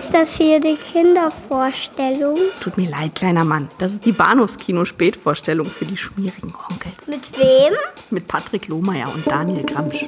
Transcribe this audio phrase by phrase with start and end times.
[0.00, 2.38] Ist das hier die Kindervorstellung?
[2.62, 3.68] Tut mir leid, kleiner Mann.
[3.76, 7.06] Das ist die Bahnhofskino-Spätvorstellung für die schmierigen Onkels.
[7.06, 7.74] Mit wem?
[8.08, 10.06] Mit Patrick Lohmeier und Daniel Gramsch.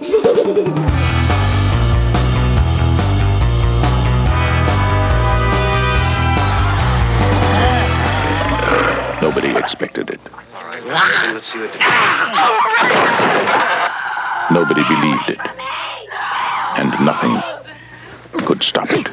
[9.20, 10.20] Nobody expected it.
[14.50, 15.38] Nobody believed it.
[16.77, 17.43] And nothing
[18.46, 19.06] could stop it.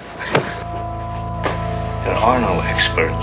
[2.10, 3.22] There are no experts.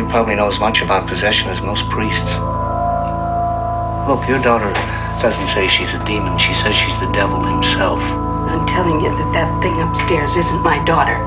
[0.00, 2.32] You probably know as much about possession as most priests.
[4.08, 4.72] Look, your daughter
[5.20, 6.40] doesn't say she's a demon.
[6.40, 8.00] She says she's the devil himself.
[8.00, 11.20] I'm telling you that that thing upstairs isn't my daughter.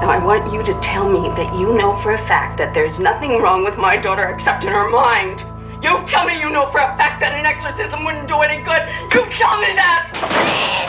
[0.00, 2.96] Now, I want you to tell me that you know for a fact that there's
[2.96, 5.44] nothing wrong with my daughter except in her mind.
[5.84, 8.80] You tell me you know for a fact that an exorcism wouldn't do any good.
[9.12, 10.87] You tell me that!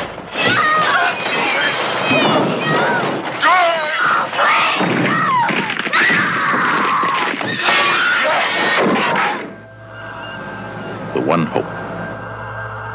[11.16, 11.66] The one hope.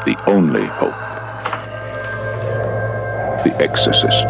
[0.05, 0.95] The only hope.
[3.43, 4.27] The Exorcist.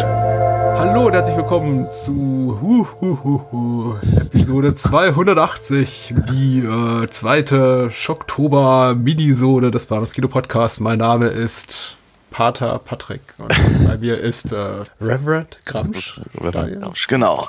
[0.78, 9.70] Hallo und herzlich willkommen zu hu, hu, hu, hu, Episode 280, die äh, zweite Schocktober-Minisode
[9.70, 10.82] des Bahnhofs Kino Podcast.
[10.82, 11.96] Mein Name ist
[12.32, 13.54] Pater Patrick und
[13.88, 14.58] bei mir ist äh,
[15.00, 16.20] Reverend Gramsch.
[16.42, 17.48] Reverend Gramsch, genau.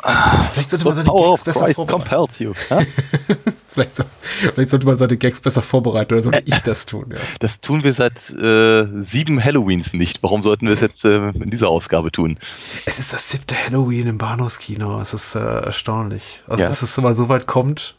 [0.52, 2.08] Vielleicht sollte man seine Gags besser Christ vorbereiten.
[2.10, 2.52] compels you.
[3.76, 4.04] vielleicht, so,
[4.54, 7.06] vielleicht sollte man seine Gags besser vorbereiten oder sollte ich das tun.
[7.12, 7.18] Ja.
[7.38, 10.22] Das tun wir seit äh, sieben Halloweens nicht.
[10.22, 12.38] Warum sollten wir es jetzt äh, in dieser Ausgabe tun?
[12.86, 15.00] Es ist das siebte Halloween im Bahnhofskino.
[15.00, 16.42] Es ist äh, erstaunlich.
[16.48, 16.68] Also, Ja.
[16.68, 17.96] dass es mal so weit kommt.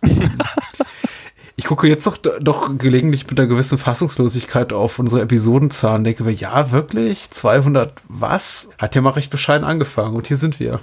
[1.59, 6.03] Ich gucke jetzt doch, doch gelegentlich mit einer gewissen Fassungslosigkeit auf unsere Episodenzahlen.
[6.03, 7.31] Denke mir, ja, wirklich?
[7.31, 8.70] 200 was?
[8.78, 10.80] Hat ja mal recht bescheiden angefangen und hier sind wir.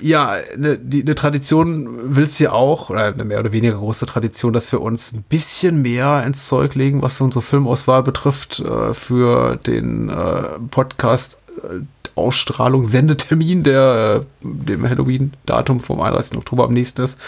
[0.00, 4.06] Ja, eine, die, eine Tradition will es ja auch, oder eine mehr oder weniger große
[4.06, 8.94] Tradition, dass wir uns ein bisschen mehr ins Zeug legen, was unsere Filmauswahl betrifft, äh,
[8.94, 11.80] für den äh, Podcast äh,
[12.14, 16.36] Ausstrahlung, Sendetermin, der äh, dem Halloween-Datum vom 31.
[16.36, 17.18] Oktober am nächsten ist.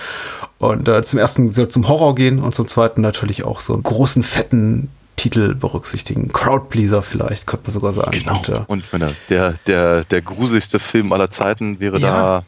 [0.59, 3.83] Und äh, zum ersten soll zum Horror gehen und zum zweiten natürlich auch so einen
[3.83, 6.33] großen, fetten Titel berücksichtigen.
[6.33, 8.11] Crowdpleaser vielleicht, könnte man sogar sagen.
[8.13, 8.37] Genau.
[8.39, 12.45] Und, äh, Und wenn er, der, der, der gruseligste Film aller Zeiten wäre Ja.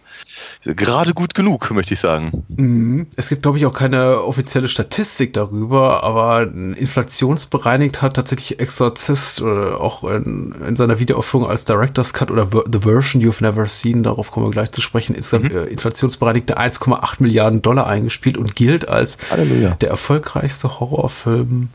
[0.65, 2.45] da gerade gut genug, möchte ich sagen.
[2.49, 3.07] Mhm.
[3.17, 9.81] Es gibt, glaube ich, auch keine offizielle Statistik darüber, aber inflationsbereinigt hat tatsächlich Exorzist oder
[9.81, 14.31] auch in, in seiner Wiederaufführung als Director's Cut oder The Version You've Never Seen, darauf
[14.33, 19.19] kommen wir gleich zu sprechen, insgesamt äh, inflationsbereinigte 1,8 Milliarden Dollar eingespielt und gilt als
[19.31, 19.71] Halleluja.
[19.81, 21.69] der erfolgreichste Horrorfilm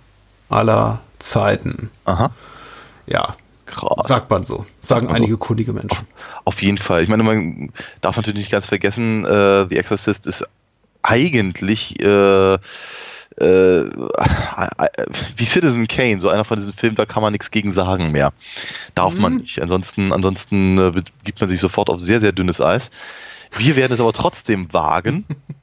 [0.52, 1.90] aller Zeiten.
[2.06, 2.32] Aha.
[3.08, 3.36] Ja,
[3.66, 4.08] Krass.
[4.08, 4.66] sagt man so.
[4.82, 5.18] Sagen man so.
[5.18, 6.08] einige kundige Menschen.
[6.46, 7.04] Auf jeden Fall.
[7.04, 10.46] Ich meine, man darf natürlich nicht ganz vergessen, äh, The Exorcist ist
[11.04, 12.58] eigentlich äh,
[13.38, 13.90] äh,
[15.38, 18.34] wie Citizen Kane, so einer von diesen Filmen, da kann man nichts gegen sagen mehr.
[18.94, 19.62] Darf man nicht.
[19.62, 22.92] Ansonsten, ansonsten äh, gibt man sich sofort auf sehr, sehr dünnes Eis.
[23.58, 25.26] Wir werden es aber trotzdem wagen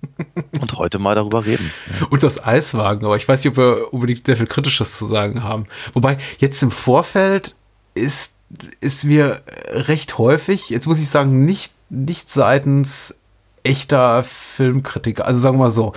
[0.61, 1.71] und heute mal darüber reden.
[2.11, 5.43] Und das Eiswagen, aber ich weiß nicht, ob wir unbedingt sehr viel Kritisches zu sagen
[5.43, 5.67] haben.
[5.95, 7.57] Wobei, jetzt im Vorfeld
[7.95, 8.35] ist,
[8.81, 13.15] ist mir recht häufig, jetzt muss ich sagen, nicht, nicht seitens
[13.69, 15.93] echter Filmkritiker, also sagen wir mal so,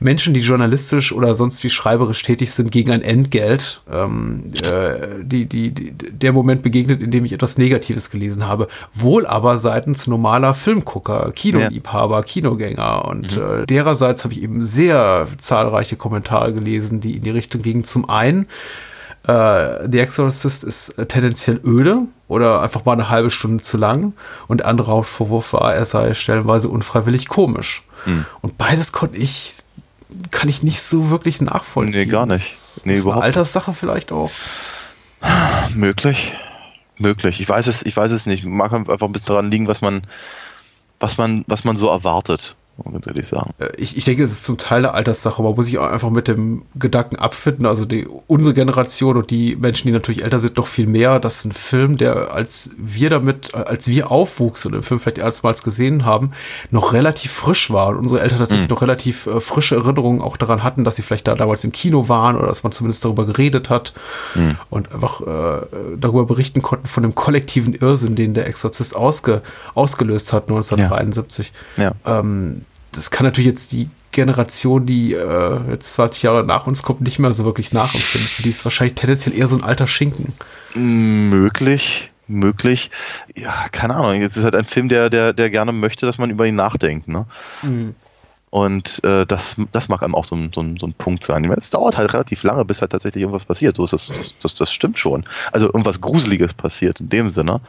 [0.00, 5.46] Menschen, die journalistisch oder sonst wie schreiberisch tätig sind gegen ein Entgelt, ähm, äh, die,
[5.46, 8.66] die, die, der Moment begegnet, in dem ich etwas Negatives gelesen habe.
[8.92, 15.94] Wohl aber seitens normaler Filmgucker, Kinoliebhaber, Kinogänger und äh, dererseits habe ich eben sehr zahlreiche
[15.94, 17.84] Kommentare gelesen, die in die Richtung gingen.
[17.84, 18.46] Zum einen,
[19.28, 24.14] äh, The Exorcist ist äh, tendenziell öde oder einfach mal eine halbe Stunde zu lang
[24.48, 27.82] und der andere Hauptvorwurf war, er sei stellenweise unfreiwillig komisch.
[28.40, 29.58] Und beides konnte ich,
[30.32, 32.00] kann ich nicht so wirklich nachvollziehen.
[32.00, 32.42] Nee, gar nicht.
[32.44, 34.30] Das Nee, ist eine Alterssache vielleicht auch.
[35.74, 36.32] Möglich.
[36.98, 37.40] Möglich.
[37.40, 38.44] Ich weiß es, ich weiß es nicht.
[38.44, 40.02] Mag einfach ein bisschen daran liegen, was man,
[41.00, 42.56] was man, was man so erwartet,
[42.90, 43.50] ganz ehrlich sagen.
[43.58, 45.42] Äh, Ich, ich denke, es ist zum Teil eine Alterssache.
[45.42, 47.66] Man muss sich auch einfach mit dem Gedanken abfinden.
[47.66, 51.20] Also die, unsere Generation und die Menschen, die natürlich älter sind, noch viel mehr.
[51.20, 55.18] Das ist ein Film, der, als wir damit, als wir aufwuchsen und den Film vielleicht
[55.18, 56.32] erstmals gesehen haben,
[56.70, 57.88] noch relativ frisch war.
[57.90, 61.28] Und unsere Eltern tatsächlich noch relativ äh, frische Erinnerungen auch daran hatten, dass sie vielleicht
[61.28, 63.92] da damals im Kino waren oder dass man zumindest darüber geredet hat
[64.70, 65.66] und einfach äh,
[65.98, 69.42] darüber berichten konnten von dem kollektiven Irrsinn, den der Exorzist ausge,
[69.74, 71.92] ausgelöst hat 1973 Ja.
[72.06, 77.00] ähm, das kann natürlich jetzt die Generation, die äh, jetzt 20 Jahre nach uns kommt,
[77.00, 78.28] nicht mehr so wirklich nachempfinden.
[78.28, 80.34] Für die ist wahrscheinlich tendenziell eher so ein alter Schinken.
[80.74, 82.10] Möglich.
[82.26, 82.90] möglich.
[83.34, 84.20] Ja, keine Ahnung.
[84.22, 87.08] Es ist halt ein Film, der, der, der gerne möchte, dass man über ihn nachdenkt.
[87.08, 87.26] Ne?
[87.62, 87.94] Mhm.
[88.50, 91.42] Und äh, das, das mag einem auch so ein, so, so ein Punkt sein.
[91.42, 93.76] Ich meine, es dauert halt relativ lange, bis halt tatsächlich irgendwas passiert.
[93.76, 95.24] So ist das, das, das, das stimmt schon.
[95.52, 97.62] Also irgendwas Gruseliges passiert in dem Sinne.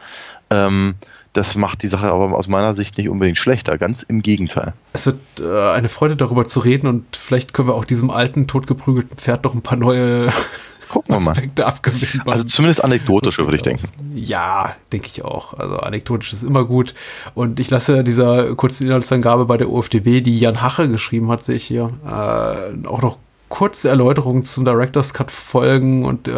[0.50, 0.96] Ähm,
[1.34, 3.76] das macht die Sache aber aus meiner Sicht nicht unbedingt schlechter.
[3.76, 4.72] Ganz im Gegenteil.
[4.92, 8.46] Es wird äh, eine Freude darüber zu reden und vielleicht können wir auch diesem alten,
[8.46, 10.32] totgeprügelten Pferd noch ein paar neue
[10.88, 11.32] Gucken wir mal.
[11.32, 12.22] Aspekte abgewinnen.
[12.26, 13.88] Also zumindest anekdotische, würde ich denken.
[14.14, 15.54] Ja, denke ich auch.
[15.54, 16.94] Also anekdotisch ist immer gut.
[17.34, 21.56] Und ich lasse dieser kurzen Inhaltsangabe bei der UFDB, die Jan Hache geschrieben hat, sehe
[21.56, 23.18] ich hier, äh, auch noch
[23.54, 26.32] kurze Erläuterungen zum Director's Cut folgen und äh,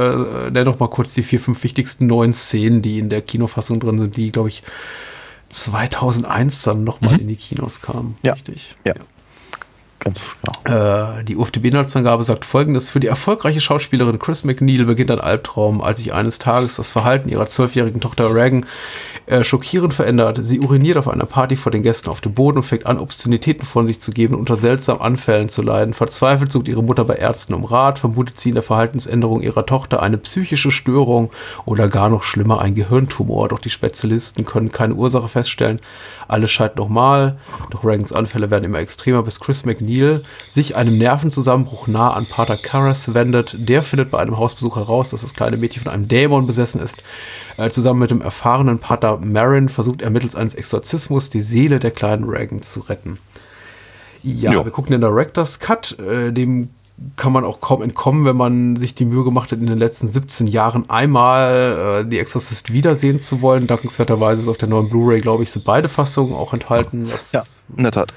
[0.51, 3.99] nenne noch mal kurz die vier, fünf wichtigsten neuen Szenen, die in der Kinofassung drin
[3.99, 4.63] sind, die, glaube ich,
[5.49, 7.21] 2001 dann noch mal Mhm.
[7.21, 8.17] in die Kinos kamen.
[8.23, 8.35] Ja.
[8.35, 8.77] Richtig.
[8.87, 8.93] Ja.
[10.07, 11.19] Ganz genau.
[11.21, 15.99] Äh, die UFDB-Inhaltsangabe sagt folgendes: Für die erfolgreiche Schauspielerin Chris McNeil beginnt ein Albtraum, als
[15.99, 18.67] sich eines Tages das Verhalten ihrer zwölfjährigen Tochter Reagan
[19.27, 20.39] äh, schockierend verändert.
[20.43, 23.67] Sie uriniert auf einer Party vor den Gästen auf dem Boden und fängt an, Obszönitäten
[23.67, 25.93] von sich zu geben und unter seltsamen Anfällen zu leiden.
[25.93, 30.05] Verzweifelt sucht ihre Mutter bei Ärzten um Rat, vermutet sie in der Verhaltensänderung ihrer Tochter
[30.05, 31.33] eine psychische Störung
[31.65, 33.49] oder gar noch schlimmer ein Gehirntumor.
[33.49, 35.81] Doch die Spezialisten können keine Ursache feststellen.
[36.29, 37.39] Alles scheint normal,
[37.71, 39.96] doch Reagans Anfälle werden immer extremer, bis Chris McNeil
[40.49, 43.57] sich einem Nervenzusammenbruch nah an Pater Karras wendet.
[43.59, 47.03] Der findet bei einem Hausbesuch heraus, dass das kleine Mädchen von einem Dämon besessen ist.
[47.57, 51.91] Äh, zusammen mit dem erfahrenen Pater Marin versucht er mittels eines Exorzismus die Seele der
[51.91, 53.19] kleinen Reagan zu retten.
[54.23, 54.65] Ja, Jo.
[54.65, 56.71] wir gucken den Director's Cut, äh, dem
[57.17, 60.09] kann man auch kaum entkommen, wenn man sich die Mühe gemacht hat, in den letzten
[60.09, 63.67] 17 Jahren einmal äh, The Exorcist wiedersehen zu wollen.
[63.67, 67.43] Dankenswerterweise ist auf der neuen Blu-ray, glaube ich, sind beide Fassungen auch enthalten, Ja,
[67.77, 68.15] in der Tat.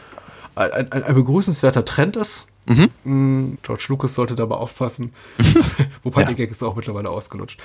[0.59, 2.47] Ein, ein, ein begrüßenswerter Trend ist.
[2.65, 2.89] Mhm.
[3.03, 5.13] Mm, George Lucas sollte dabei aufpassen.
[6.03, 6.27] Wobei Ja.
[6.27, 7.59] der Gag ist auch mittlerweile ausgelutscht.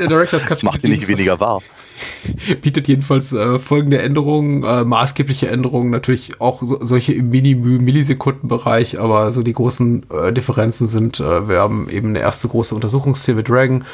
[0.00, 1.62] Der Director's Cut Das macht ihn nicht weniger wahr.
[2.62, 9.30] bietet jedenfalls äh, folgende Änderungen, äh, maßgebliche Änderungen, natürlich auch so, solche im Mini-Millisekundenbereich, aber
[9.32, 13.48] so die großen äh, Differenzen sind, äh, wir haben eben eine erste große Untersuchungsszene mit
[13.48, 13.84] Dragon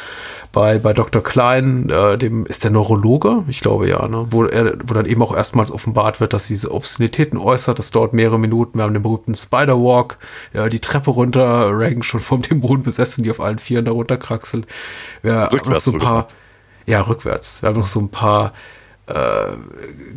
[0.52, 1.22] bei, bei Dr.
[1.22, 4.26] Klein, äh, dem ist der Neurologe, ich glaube ja, ne?
[4.30, 8.12] wo, er, wo dann eben auch erstmals offenbart wird, dass diese Obszönitäten äußert, das dauert
[8.12, 10.18] mehrere Minuten, wir haben den berühmten Spider-Walk,
[10.52, 14.66] ja, die Treppe runter, Reagan schon vom Dämon besessen, die auf allen Vieren da runterkraxelt.
[15.22, 16.28] Wir haben noch Rückwärts so ein paar,
[16.86, 17.62] ja, rückwärts.
[17.62, 18.52] Wir haben noch so ein paar
[19.06, 19.56] äh,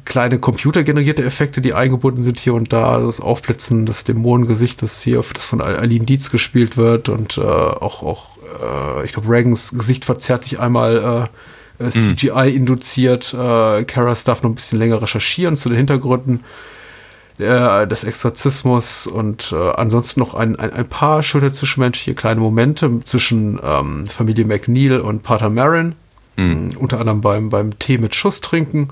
[0.05, 2.99] kleine computergenerierte Effekte, die eingebunden sind hier und da.
[2.99, 8.34] Das Aufblitzen des Dämonengesichtes hier, das von Aline Dietz gespielt wird und äh, auch, auch
[8.61, 11.29] äh, ich glaube, Reagans Gesicht verzerrt sich einmal
[11.79, 13.33] äh, äh, CGI induziert.
[13.33, 16.43] Äh, Karas darf noch ein bisschen länger recherchieren zu den Hintergründen
[17.37, 23.01] äh, des Exorzismus und äh, ansonsten noch ein, ein, ein paar schöne zwischenmenschliche kleine Momente
[23.03, 25.95] zwischen ähm, Familie McNeil und Pater Marin.
[26.37, 28.89] Mm, Unter anderem beim, beim Tee mit Schuss trinken.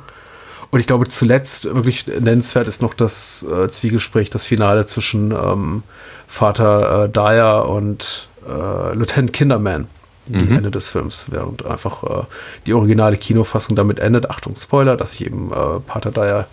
[0.71, 5.83] Und ich glaube, zuletzt wirklich nennenswert ist noch das äh, Zwiegespräch, das Finale zwischen ähm,
[6.25, 9.87] Vater äh, Dyer und äh, Lieutenant Kinderman
[10.25, 12.23] gegen Ende des Films, während einfach äh,
[12.65, 14.29] die originale Kinofassung damit endet.
[14.29, 16.47] Achtung, Spoiler, dass sich eben äh, Pater Dyer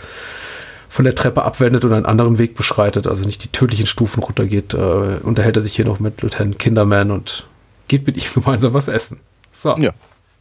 [0.89, 4.75] von der Treppe abwendet und einen anderen Weg beschreitet, also nicht die tödlichen Stufen runtergeht,
[4.75, 7.47] äh, unterhält er sich hier noch mit Lieutenant Kinderman und
[7.87, 9.21] geht mit ihm gemeinsam was essen.
[9.53, 9.93] So, Ja.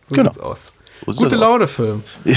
[0.07, 0.31] so genau.
[0.31, 0.73] sieht's aus.
[1.05, 1.35] So Gute.
[1.35, 2.35] Laune Film, Ja,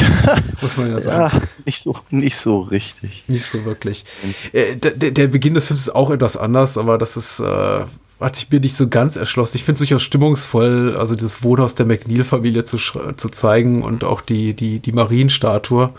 [0.61, 1.35] muss man ja sagen.
[1.35, 3.25] ja nicht, so, nicht so richtig.
[3.29, 4.05] Nicht so wirklich.
[4.53, 7.85] Äh, der, der der Beginn des Films ist auch etwas anders, aber das ist, äh,
[8.23, 9.57] hat sich mir nicht so ganz erschlossen.
[9.57, 14.21] Ich finde es durchaus stimmungsvoll, also das Wohnhaus der McNeil-Familie zu, zu zeigen und auch
[14.21, 15.91] die, die, die Marienstatue.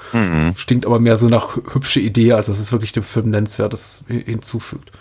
[0.56, 4.04] Stinkt aber mehr so nach hü- hübsche Idee, als dass es wirklich dem Film Nennenswertes
[4.10, 4.92] hi- hinzufügt.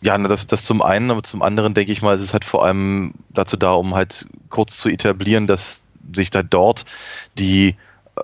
[0.00, 2.64] Ja, das, das zum einen, aber zum anderen denke ich mal, es ist halt vor
[2.64, 6.84] allem dazu da, um halt kurz zu etablieren, dass sich da dort
[7.36, 7.74] die äh,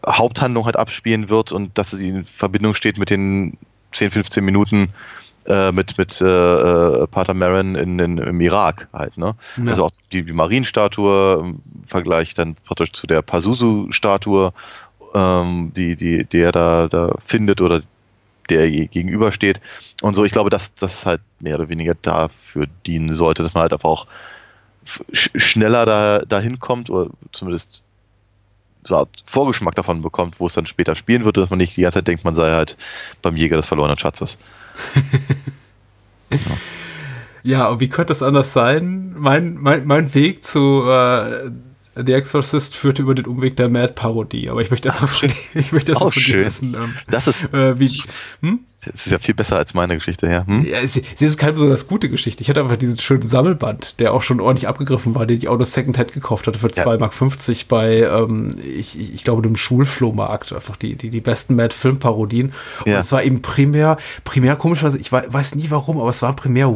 [0.07, 3.59] Haupthandlung halt abspielen wird und dass sie in Verbindung steht mit den
[3.93, 4.91] 10, 15 Minuten
[5.47, 9.35] äh, mit, mit äh, äh, Pater Marin in, in, im Irak halt, ne?
[9.57, 9.71] Ja.
[9.71, 14.53] Also auch die, die Marienstatue im Vergleich dann praktisch zu der Pazuzu-Statue,
[15.15, 17.83] ähm, die, die, die er da, da findet oder
[18.51, 19.61] der gegenübersteht.
[20.03, 23.63] Und so, ich glaube, dass das halt mehr oder weniger dafür dienen sollte, dass man
[23.63, 24.07] halt einfach auch
[25.13, 27.83] schneller da, dahin kommt oder zumindest
[28.87, 31.83] so Art Vorgeschmack davon bekommt, wo es dann später spielen wird, dass man nicht die
[31.83, 32.77] ganze Zeit denkt, man sei halt
[33.23, 34.39] beim Jäger des verlorenen Schatzes.
[37.47, 39.15] Ja, und wie könnte es anders sein?
[39.19, 41.51] Mein, mein, mein Weg zu äh,
[41.97, 45.93] The Exorcist führte über den Umweg der Mad-Parodie, aber ich möchte erstmal von, ich möchte
[45.93, 46.45] erst mal Auch schön.
[46.45, 48.03] wissen, ähm, Das ist äh, wie,
[48.41, 48.61] hm?
[48.85, 50.47] Das ist ja viel besser als meine Geschichte, ja.
[50.47, 50.67] Hm?
[50.67, 52.43] Ja, es, es ist keine besonders gute Geschichte.
[52.43, 55.59] Ich hatte einfach diesen schönen Sammelband, der auch schon ordentlich abgegriffen war, den ich auch
[55.59, 56.85] noch Secondhand gekauft hatte für Ja.
[56.85, 60.53] 2,50 Mark bei, ähm, ich, ich ich glaube, dem Schulflohmarkt.
[60.53, 62.53] Einfach die, die, die besten Mad-Film-Parodien.
[62.85, 62.99] Und Ja.
[63.01, 66.69] es war eben primär, primär komischerweise, ich wei- weiß nie warum, aber es war primär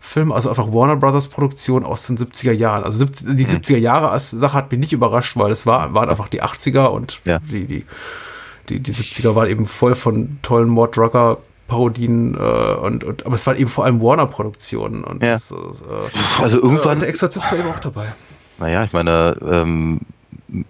[0.00, 2.84] Warner-Film, also einfach Warner Brothers Produktion aus den 70er Jahren.
[2.84, 6.08] Also 70, die 70er Jahre als Sache hat mich nicht überrascht, weil es war, waren
[6.08, 7.38] einfach die 80er und Ja.
[7.40, 7.84] die, die,
[8.68, 11.38] die, die 70er waren eben voll von tollen Mord Rucker
[11.68, 15.30] Parodien äh, und, und aber es waren eben vor allem Warner Produktionen und Ja.
[15.32, 15.54] das, äh,
[16.42, 18.12] Also irgendwann, der Exorzist war eben auch dabei.
[18.58, 20.00] naja, ich meine, ähm,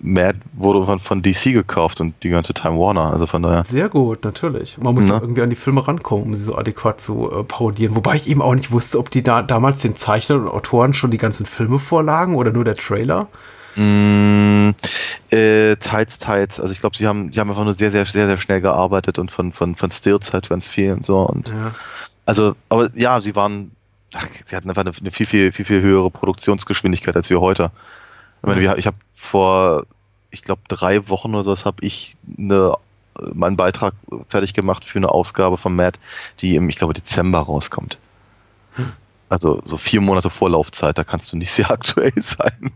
[0.01, 3.13] Mad wurde irgendwann von DC gekauft und die ganze Time Warner.
[3.13, 3.65] Also von daher.
[3.65, 4.79] Sehr gut, natürlich.
[4.79, 5.15] Man muss Ne?
[5.15, 7.95] ja irgendwie an die Filme rankommen, um sie so adäquat zu äh, parodieren.
[7.95, 11.11] Wobei ich eben auch nicht wusste, ob die da damals den Zeichnern und Autoren schon
[11.11, 13.29] die ganzen Filme vorlagen oder nur der Trailer.
[13.77, 14.71] Mm,
[15.31, 16.61] äh, teils, teils.
[16.61, 19.19] Also ich glaube, sie haben, die haben einfach nur sehr, sehr, sehr, sehr schnell gearbeitet
[19.19, 21.19] und von, von, von Stills halt ganz viel und so.
[21.19, 21.75] Und Ja.
[22.27, 23.71] also, aber ja, sie waren,
[24.15, 27.71] ach, sie hatten einfach eine, eine viel, viel, viel, viel höhere Produktionsgeschwindigkeit als wir heute.
[28.43, 29.85] Ich meine, wir, ich habe vor,
[30.31, 32.75] ich glaube, drei Wochen oder so, habe ich eine,
[33.33, 33.95] meinen Beitrag
[34.29, 35.99] fertig gemacht für eine Ausgabe von Matt,
[36.41, 37.99] die im, ich glaube, Dezember rauskommt.
[39.29, 42.73] Also so vier Monate Vorlaufzeit, da kannst du nicht sehr aktuell sein.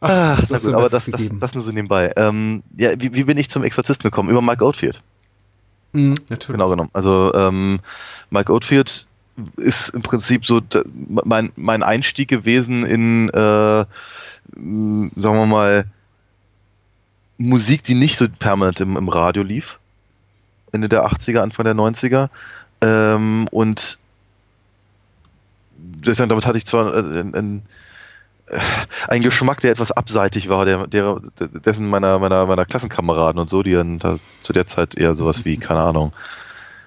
[0.00, 2.12] Hast gut, dein aber das, das, das nur so nebenbei.
[2.16, 4.30] Ähm, ja, wie, wie bin ich zum Exorzisten gekommen?
[4.30, 5.02] Über Mike Oldfield.
[5.92, 6.58] Mhm, natürlich.
[6.58, 6.90] Genau genommen.
[6.92, 7.80] Also ähm,
[8.30, 9.06] Mike Oldfield
[9.56, 10.60] ist im Prinzip so
[11.24, 15.84] mein, mein Einstieg gewesen in, äh, sagen wir mal,
[17.38, 19.78] Musik, die nicht so permanent im, im Radio lief.
[20.70, 22.28] Ende der 80er, Anfang der 90er.
[22.80, 23.98] Ähm, und
[25.76, 27.62] deswegen, damit hatte ich zwar äh, ein, ein,
[28.46, 28.60] äh,
[29.08, 33.62] einen Geschmack, der etwas abseitig war, der, der, dessen meiner, meiner, meiner Klassenkameraden und so,
[33.62, 36.12] die dann da zu der Zeit eher sowas wie, keine Ahnung,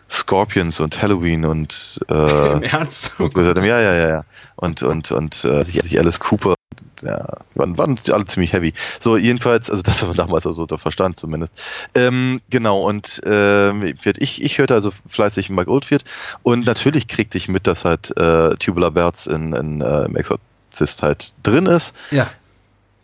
[0.09, 2.13] Scorpions und Halloween und äh,
[2.53, 3.19] Im Ernst?
[3.19, 4.25] und ja, ja, ja, ja.
[4.55, 6.55] Und, und, und äh, sich Alice Cooper,
[7.01, 8.73] ja, waren, waren alle ziemlich heavy.
[8.99, 11.53] So, jedenfalls, also das war damals also der Verstand zumindest.
[11.93, 16.03] Ähm, genau, und ähm, ich, ich hörte also fleißig Mike Oldfield
[16.43, 21.03] und natürlich kriegte ich mit, dass halt äh, Tubular Bells in, in, äh, im Exorzist
[21.03, 21.95] halt drin ist.
[22.11, 22.29] Ja.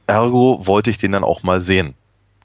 [0.07, 1.93] Ergo wollte ich den dann auch mal sehen.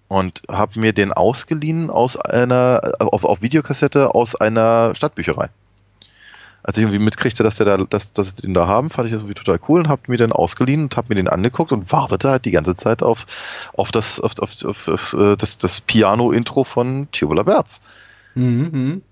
[0.08, 5.48] Und habe mir den ausgeliehen aus einer, auf, auf Videokassette aus einer Stadtbücherei.
[6.62, 9.12] Als ich irgendwie mitkriegte, dass, der da, dass, dass sie den da haben, fand ich
[9.12, 11.92] das irgendwie total cool und habe mir den ausgeliehen und habe mir den angeguckt und
[11.92, 13.26] wartete halt die ganze Zeit auf,
[13.74, 17.80] auf das, auf, auf, auf, auf äh, das, das Piano-Intro von Tubular Bells.
[18.34, 19.02] Mhm, mhm.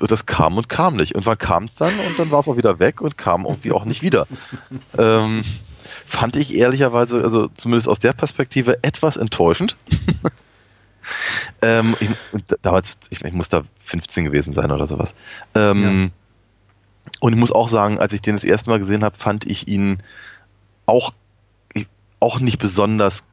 [0.00, 1.14] Und das kam und kam nicht.
[1.14, 1.92] Und wann kam es dann?
[1.92, 4.26] Und dann war es auch wieder weg und kam irgendwie auch nicht wieder.
[4.98, 5.44] ähm,
[6.04, 9.76] fand ich ehrlicherweise, also zumindest aus der Perspektive, etwas enttäuschend.
[11.62, 12.10] ähm, ich,
[12.62, 15.14] damals, ich, ich muss da 15 gewesen sein oder sowas.
[15.54, 16.10] Ähm,
[17.20, 19.68] Und ich muss auch sagen, als ich den das erste Mal gesehen habe, fand ich
[19.68, 20.02] ihn
[20.86, 21.12] auch,
[22.20, 23.24] auch nicht besonders.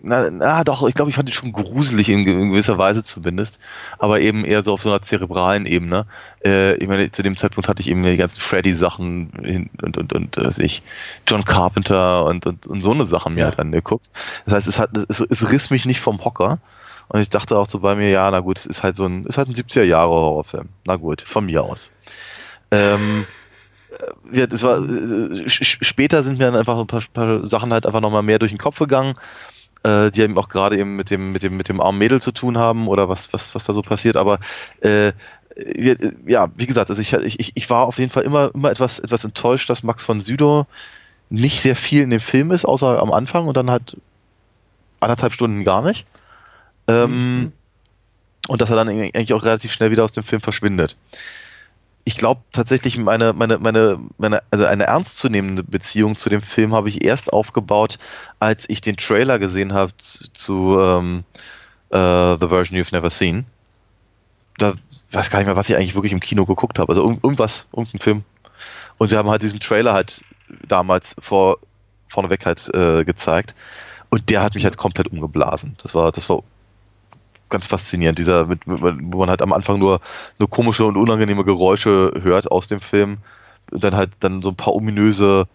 [0.00, 3.02] Na, na doch, ich glaube, ich fand ihn schon gruselig in, ge- in gewisser Weise
[3.02, 3.58] zumindest,
[3.98, 6.06] aber eben eher so auf so einer zerebralen Ebene.
[6.44, 10.36] Äh, ich meine, zu dem Zeitpunkt hatte ich eben die ganzen Freddy-Sachen und, und, und,
[10.38, 10.82] äh, weiß ich,
[11.26, 13.46] John Carpenter und, und, und so eine Sachen mir Ja.
[13.46, 14.08] halt angeguckt.
[14.44, 16.58] Das heißt, es, hat, es, es riss mich nicht vom Hocker.
[17.08, 19.24] Und ich dachte auch so bei mir, ja, na gut, es ist halt so ein,
[19.26, 20.68] ist halt ein 70er-Jahre-Horrorfilm.
[20.86, 21.90] Na gut, von mir aus.
[22.70, 23.26] Ähm,
[24.32, 27.86] äh, ja, das war, äh, später sind mir dann einfach ein paar, paar Sachen halt
[27.86, 29.14] einfach nochmal mehr durch den Kopf gegangen,
[29.88, 32.32] äh, die eben auch gerade eben mit dem, mit dem, mit dem armen Mädel zu
[32.32, 34.16] tun haben oder was, was, was da so passiert.
[34.16, 34.38] Aber
[34.80, 35.12] äh,
[36.26, 39.24] ja, wie gesagt, also ich, ich, ich war auf jeden Fall immer, immer etwas, etwas
[39.24, 40.66] enttäuscht, dass Max von Südow
[41.30, 43.96] nicht sehr viel in dem Film ist, außer am Anfang und dann halt
[45.00, 46.06] anderthalb Stunden gar nicht.
[46.86, 47.52] Ähm, Mhm.
[48.48, 50.96] Und dass er dann eigentlich auch relativ schnell wieder aus dem Film verschwindet.
[52.08, 56.88] Ich glaube tatsächlich, meine, meine, meine, meine, also eine ernstzunehmende Beziehung zu dem Film habe
[56.88, 57.98] ich erst aufgebaut,
[58.40, 61.24] als ich den Trailer gesehen habe zu, ähm,
[61.90, 63.44] äh, The Version You've Never Seen.
[64.56, 64.72] Da
[65.12, 66.88] weiß gar nicht mehr, was ich eigentlich wirklich im Kino geguckt habe.
[66.88, 68.24] Also irgend- irgendwas, irgendein Film.
[68.96, 70.24] Und sie haben halt diesen Trailer halt
[70.66, 71.58] damals vor,
[72.08, 73.54] vorneweg halt äh, gezeigt.
[74.08, 75.76] Und der hat mich halt komplett umgeblasen.
[75.82, 76.42] Das war, das war
[77.48, 78.18] ganz faszinierend.
[78.18, 80.00] Dieser, mit, wo man halt am Anfang nur,
[80.38, 83.18] nur komische und unangenehme Geräusche hört aus dem Film.
[83.70, 85.46] Und dann halt dann so ein paar ominöse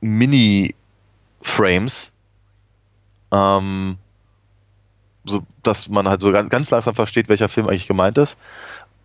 [0.00, 2.12] Mini-Frames.
[3.32, 3.96] Ähm,
[5.24, 8.36] so, dass man halt so ganz, ganz langsam versteht, welcher Film eigentlich gemeint ist.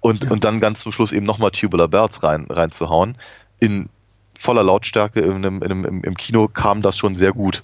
[0.01, 0.31] Und, Ja.
[0.31, 3.17] und dann ganz zum Schluss eben nochmal Tubular Bells rein, reinzuhauen.
[3.59, 3.89] In
[4.37, 7.63] voller Lautstärke in einem, in einem, im Kino kam das schon sehr gut.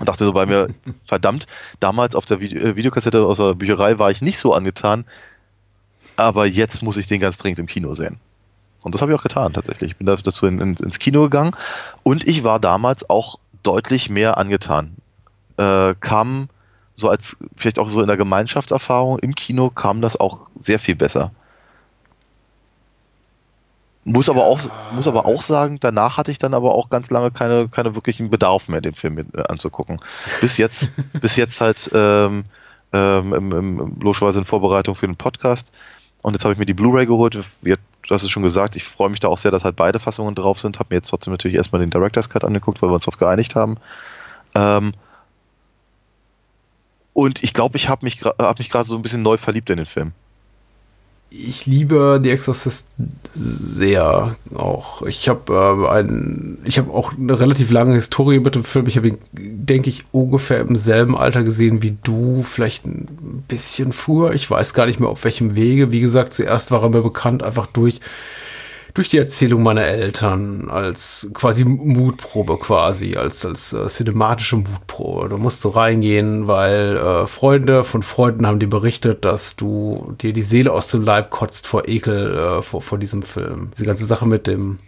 [0.00, 0.68] Und dachte so bei mir,
[1.04, 1.46] verdammt,
[1.80, 5.04] damals auf der Vide äh, Videokassette aus der Bücherei war ich nicht so angetan.
[6.16, 8.18] aber jetzt muss ich den ganz dringend im Kino sehen.
[8.82, 9.92] Und das habe ich auch getan tatsächlich.
[9.92, 11.56] Ich bin dazu in, in, ins Kino gegangen
[12.02, 14.96] und ich war damals auch deutlich mehr angetan.
[15.56, 16.48] Äh, kam
[16.94, 20.94] so als vielleicht auch so in der Gemeinschaftserfahrung im Kino kam das auch sehr viel
[20.94, 21.32] besser.
[24.04, 24.60] Muss aber auch,
[24.92, 28.28] muss aber auch sagen, danach hatte ich dann aber auch ganz lange keine, keine wirklichen
[28.28, 29.96] Bedarf mehr, den Film äh, anzugucken.
[30.42, 32.44] Bis jetzt, bis jetzt halt ähm,
[32.92, 35.72] ähm, im, im, logischerweise in Vorbereitung für den Podcast.
[36.20, 37.34] Und jetzt habe ich mir die Blu-ray geholt.
[37.34, 37.76] Du
[38.10, 40.60] hast es schon gesagt, ich freue mich da auch sehr, dass halt beide Fassungen drauf
[40.60, 40.78] sind.
[40.78, 43.54] Habe mir jetzt trotzdem natürlich erstmal den Director's Cut angeguckt, weil wir uns darauf geeinigt
[43.56, 43.78] haben.
[44.54, 44.92] Ähm,
[47.14, 49.78] und ich glaube, ich habe mich, hab mich gerade so ein bisschen neu verliebt in
[49.78, 50.12] den Film
[51.30, 52.88] ich liebe The Exorcist
[53.34, 55.02] sehr auch.
[55.02, 58.86] Ich habe äh, ein, ich habe auch eine relativ lange Historie mit dem Film.
[58.86, 63.92] Ich habe ihn, denke ich, ungefähr im selben Alter gesehen wie du, vielleicht ein bisschen
[63.92, 64.32] früher.
[64.32, 65.90] Ich weiß gar nicht mehr auf welchem Wege.
[65.90, 68.00] Wie gesagt, zuerst war er mir bekannt einfach durch
[68.94, 75.28] durch die Erzählung meiner Eltern als quasi Mutprobe quasi, als, als äh, cinematische Mutprobe.
[75.28, 80.32] Du musst so reingehen, weil äh, Freunde von Freunden haben dir berichtet, dass du dir
[80.32, 83.72] die Seele aus dem Leib kotzt vor Ekel äh, vor, vor diesem Film.
[83.74, 84.78] Diese ganze Sache mit dem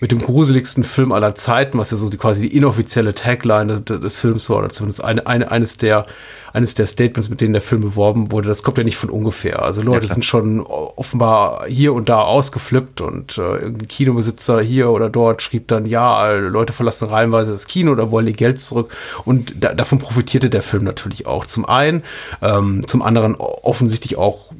[0.00, 4.00] mit dem gruseligsten Film aller Zeiten, was ja so die, quasi die inoffizielle Tagline des,
[4.00, 6.06] des Films war, oder zumindest eine, eine, eines, der,
[6.52, 9.62] eines der Statements, mit denen der Film beworben wurde, das kommt ja nicht von ungefähr.
[9.62, 14.90] Also Leute ja, sind schon offenbar hier und da ausgeflippt und äh, irgendein Kinobesitzer hier
[14.90, 18.92] oder dort schrieb dann, ja, Leute verlassen reihenweise das Kino oder wollen ihr Geld zurück.
[19.24, 21.44] Und da, davon profitierte der Film natürlich auch.
[21.44, 22.04] Zum einen,
[22.40, 24.52] ähm, zum anderen offensichtlich auch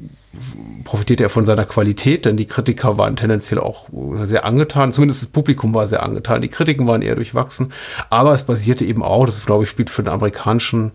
[0.83, 3.89] profitierte er von seiner Qualität, denn die Kritiker waren tendenziell auch
[4.21, 7.73] sehr angetan, zumindest das Publikum war sehr angetan, die Kritiken waren eher durchwachsen,
[8.11, 10.91] aber es basierte eben auch, das glaube ich spielt für den amerikanischen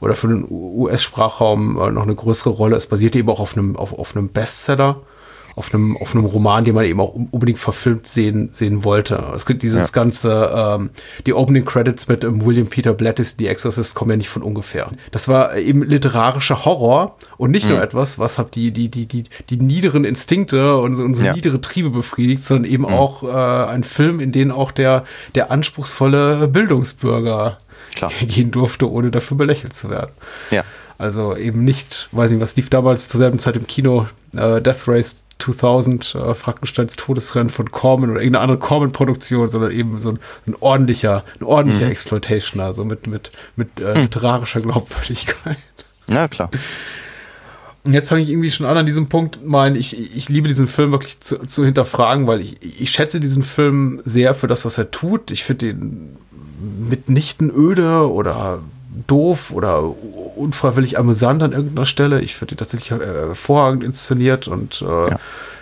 [0.00, 3.76] oder für den US-Sprachraum äh, noch eine größere Rolle, es basierte eben auch auf einem,
[3.76, 5.02] auf, auf einem Bestseller
[5.58, 9.32] auf einem, auf einem Roman, den man eben auch unbedingt verfilmt sehen, sehen wollte.
[9.34, 9.92] Es gibt dieses ja.
[9.92, 10.90] ganze, ähm,
[11.26, 14.90] die Opening Credits mit ähm, William Peter Blattis, The Exorcist, kommen ja nicht von ungefähr.
[15.10, 17.74] Das war eben literarischer Horror und nicht mhm.
[17.74, 21.32] nur etwas, was hat die, die, die, die, die niederen Instinkte und unsere ja.
[21.34, 22.90] niedere Triebe befriedigt, sondern eben mhm.
[22.90, 25.04] auch äh, ein Film, in dem auch der,
[25.34, 27.58] der anspruchsvolle Bildungsbürger
[27.94, 28.12] Klar.
[28.26, 30.12] gehen durfte, ohne dafür belächelt zu werden.
[30.50, 30.64] Ja.
[30.98, 34.88] Also eben nicht, weiß nicht, was lief damals zur selben Zeit im Kino, äh, Death
[34.88, 40.18] Race 2000 äh, Frankensteins Todesrennen von Corman oder irgendeine andere Corman-Produktion, sondern eben so ein,
[40.46, 41.92] ein ordentlicher, ein ordentlicher mhm.
[41.92, 44.02] Exploitation, also mit, mit, mit äh, hm.
[44.02, 45.58] literarischer Glaubwürdigkeit.
[46.08, 46.50] Ja, klar.
[47.84, 50.66] Und jetzt fange ich irgendwie schon an an diesem Punkt, mein, ich, ich liebe diesen
[50.66, 54.78] Film wirklich zu, zu hinterfragen, weil ich, ich schätze diesen Film sehr für das, was
[54.78, 55.30] er tut.
[55.30, 56.16] Ich finde ihn
[56.88, 58.60] mitnichten öde oder
[59.06, 59.82] doof oder
[60.36, 62.20] unfreiwillig amüsant an irgendeiner Stelle.
[62.20, 65.18] Ich finde ihn tatsächlich äh, hervorragend inszeniert und äh, ja.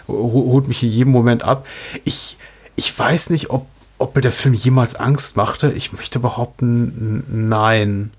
[0.08, 1.66] holt mich in jedem Moment ab.
[2.04, 2.36] Ich,
[2.76, 3.66] ich weiß nicht, ob,
[3.98, 5.72] ob mir der Film jemals Angst machte.
[5.72, 8.12] Ich möchte behaupten, nein.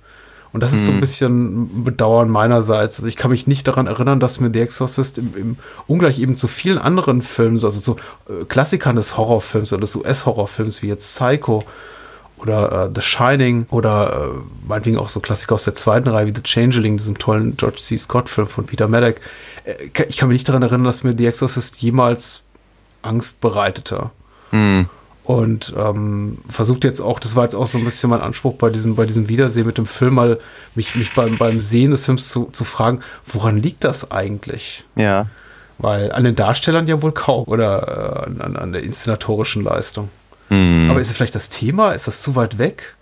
[0.53, 1.01] Und das ist so ein hm.
[1.01, 2.97] bisschen Bedauern meinerseits.
[2.97, 6.37] Also ich kann mich nicht daran erinnern, dass mir The Exorcist im, im ungleich eben
[6.37, 7.97] zu vielen anderen Filmen, also so
[8.29, 11.63] äh, Klassikern des Horrorfilms oder des US-Horrorfilms wie jetzt Psycho,
[12.37, 16.33] oder äh, The Shining oder äh, meinetwegen auch so Klassiker aus der zweiten Reihe wie
[16.35, 17.97] The Changeling, diesem tollen George C.
[17.97, 19.15] Scott-Film von Peter Maddock.
[19.65, 22.43] Äh, ich kann mich nicht daran erinnern, dass mir The Exorcist jemals
[23.01, 24.11] Angst bereitete.
[24.51, 24.87] Hm.
[25.23, 28.69] Und ähm, versucht jetzt auch, das war jetzt auch so ein bisschen mein Anspruch bei
[28.69, 30.39] diesem, bei diesem Wiedersehen mit dem Film, mal
[30.73, 34.85] mich, mich beim, beim Sehen des Films zu, zu fragen, woran liegt das eigentlich?
[34.95, 35.27] Ja.
[35.79, 40.09] Weil an den Darstellern ja wohl kaum oder äh, an, an der inszenatorischen Leistung.
[40.49, 40.89] Hm.
[40.89, 41.91] Aber ist es vielleicht das Thema?
[41.91, 42.95] Ist das zu weit weg?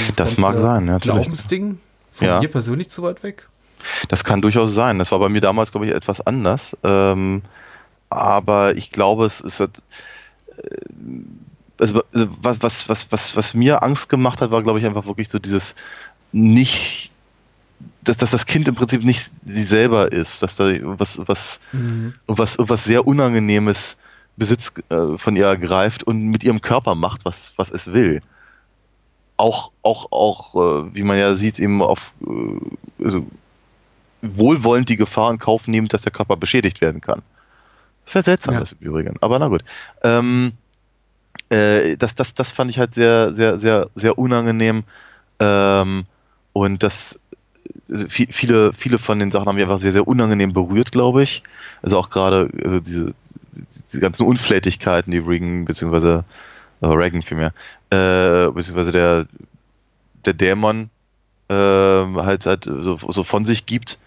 [0.00, 0.98] Dieses das mag sein, ja.
[0.98, 1.78] Glaubensding?
[2.10, 2.40] Von ja.
[2.40, 3.48] mir persönlich zu weit weg?
[4.08, 4.98] Das kann durchaus sein.
[4.98, 6.76] Das war bei mir damals, glaube ich, etwas anders.
[6.82, 7.42] Ähm,
[8.10, 9.60] aber ich glaube, es ist.
[9.60, 9.68] Äh,
[11.78, 15.06] also, also, was, was, was, was, was mir Angst gemacht hat, war, glaube ich, einfach
[15.06, 15.74] wirklich so dieses
[16.30, 17.10] nicht,
[18.02, 22.12] dass, dass das Kind im Prinzip nicht sie selber ist, dass da was, was, mhm.
[22.26, 23.96] was, was sehr Unangenehmes
[24.40, 28.22] Besitz äh, von ihr ergreift und mit ihrem Körper macht, was, was es will.
[29.36, 33.26] Auch, auch, auch, äh, wie man ja sieht, eben auf äh, also
[34.22, 37.20] wohlwollend die Gefahr in Kauf nimmt, dass der Körper beschädigt werden kann.
[38.06, 38.60] Sehr seltsam ja.
[38.60, 39.62] ist im Übrigen, aber na gut.
[40.02, 40.52] Ähm,
[41.50, 44.84] äh, das, das, das fand ich halt sehr, sehr, sehr, sehr unangenehm.
[45.38, 46.06] Ähm,
[46.54, 47.20] und das,
[48.08, 51.42] viele, viele von den Sachen haben mich einfach sehr, sehr unangenehm berührt, glaube ich.
[51.82, 53.14] Also auch gerade also diese,
[53.86, 56.24] diese ganzen Unflätigkeiten, die Regan, beziehungsweise
[56.80, 57.52] äh, Reagan vielmehr,
[57.90, 59.26] äh, beziehungsweise der,
[60.24, 60.90] der Dämon
[61.48, 63.98] äh, halt, halt so, so von sich gibt,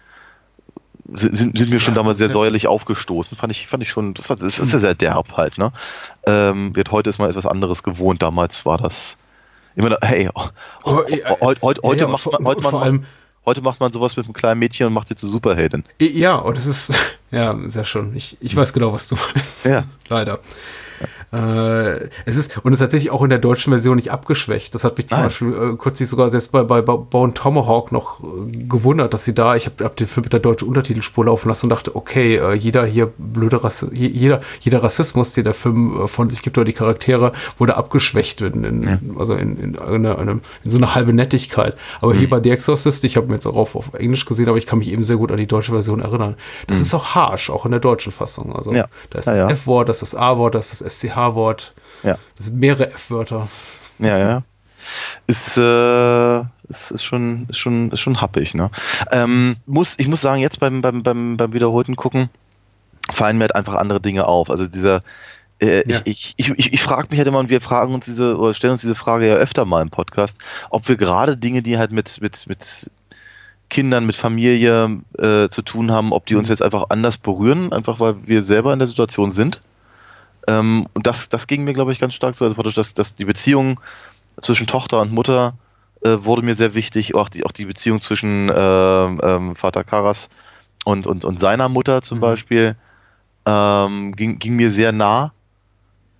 [1.12, 3.36] sind, sind mir schon damals sehr säuerlich aufgestoßen.
[3.36, 5.70] Fand ich, fand ich schon, das ist ja sehr derb halt, ne?
[6.26, 8.22] Ähm, wird heute ist mal etwas anderes gewohnt.
[8.22, 9.18] Damals war das
[9.76, 10.44] immer, noch- hey, oh,
[10.84, 13.04] Oh, oh, ja, oh, heute, heute, ja, macht man, heute, man, allem-
[13.46, 15.84] heute macht man sowas mit einem kleinen Mädchen und macht sie zur Superheldin.
[16.00, 16.92] Ja, und es ist,
[17.30, 18.14] ja, sehr schön.
[18.16, 19.66] Ich, ich weiß genau, was du meinst.
[19.66, 19.84] Ja.
[20.08, 20.40] Leider.
[21.34, 24.74] Äh, es ist, und es ist tatsächlich auch in der deutschen Version nicht abgeschwächt.
[24.74, 25.26] Das hat mich zum Nein.
[25.26, 29.34] Beispiel äh, kürzlich sogar selbst bei, bei Bo- Bone Tomahawk noch äh, gewundert, dass sie
[29.34, 32.36] da, ich habe hab den Film mit der deutschen Untertitelspur laufen lassen und dachte, okay,
[32.36, 36.42] äh, jeder hier blöde Rass je- jeder, jeder Rassismus, den der Film äh, von sich
[36.42, 40.94] gibt oder die Charaktere, wurde abgeschwächt in, in, also in, in, einem, in so eine
[40.94, 41.76] halbe Nettigkeit.
[42.00, 44.58] Aber hier bei The Exorcist, ich habe mir jetzt auch auf, auf Englisch gesehen, aber
[44.58, 46.36] ich kann mich eben sehr gut an die deutsche Version erinnern.
[46.66, 48.54] Das ist auch harsh, auch in der deutschen Fassung.
[48.54, 48.86] Also Ja.
[49.10, 49.50] da ist Ja, das ja.
[49.50, 50.98] F-Wort, das ist das A-Wort, das ist das
[51.32, 51.74] SCH-Wort.
[52.02, 52.18] Ja.
[52.36, 53.48] Das sind mehrere F-Wörter.
[53.98, 54.42] Ja, ja.
[55.26, 58.70] Ist, äh, ist, ist schon, ist schon, ist schon happig, ne?
[59.10, 62.28] Ähm, muss, ich muss sagen, jetzt beim, beim, beim, beim wiederholten Gucken
[63.10, 64.50] fallen mir halt einfach andere Dinge auf.
[64.50, 65.02] Also dieser,
[65.60, 66.00] äh, Ja.
[66.04, 68.72] ich, ich, ich, ich frage mich halt immer, und wir fragen uns diese, oder stellen
[68.72, 70.36] uns diese Frage ja öfter mal im Podcast,
[70.68, 72.90] ob wir gerade Dinge, die halt mit, mit, mit
[73.70, 78.00] Kindern, mit Familie äh, zu tun haben, ob die uns jetzt einfach anders berühren, einfach
[78.00, 79.62] weil wir selber in der Situation sind.
[80.46, 82.44] Ähm, und das, das ging mir, glaube ich, ganz stark so.
[82.44, 83.80] Also praktisch, dass, dass die Beziehung
[84.42, 85.54] zwischen Tochter und Mutter
[86.02, 87.14] äh, wurde mir sehr wichtig.
[87.14, 90.28] Auch die, auch die Beziehung zwischen ähm, ähm, Vater Karas
[90.84, 92.76] und, und, und seiner Mutter zum Beispiel
[93.46, 95.32] ähm, ging, ging mir sehr nah.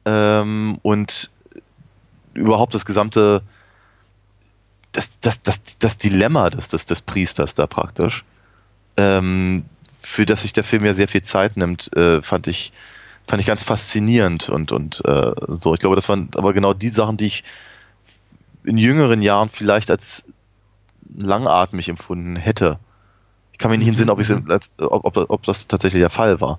[0.07, 1.31] Ähm, und
[2.35, 3.43] überhaupt das gesamte,
[4.93, 8.25] das, das, das, das Dilemma des, des, des Priesters da praktisch,
[8.97, 9.65] ähm,
[10.01, 12.73] für das sich der Film ja sehr viel Zeit nimmt, äh, fand ich,
[13.27, 15.75] fand ich ganz faszinierend und, und äh, so.
[15.75, 17.45] Ich glaube, das waren aber genau die Sachen, die ich
[18.65, 20.25] in jüngeren Jahren vielleicht als
[21.17, 22.79] langatmig empfunden hätte.
[23.53, 26.11] Ich kann mir nicht entsinnen, ob, ich's im Letz- ob, ob, ob das tatsächlich der
[26.11, 26.59] Fall war.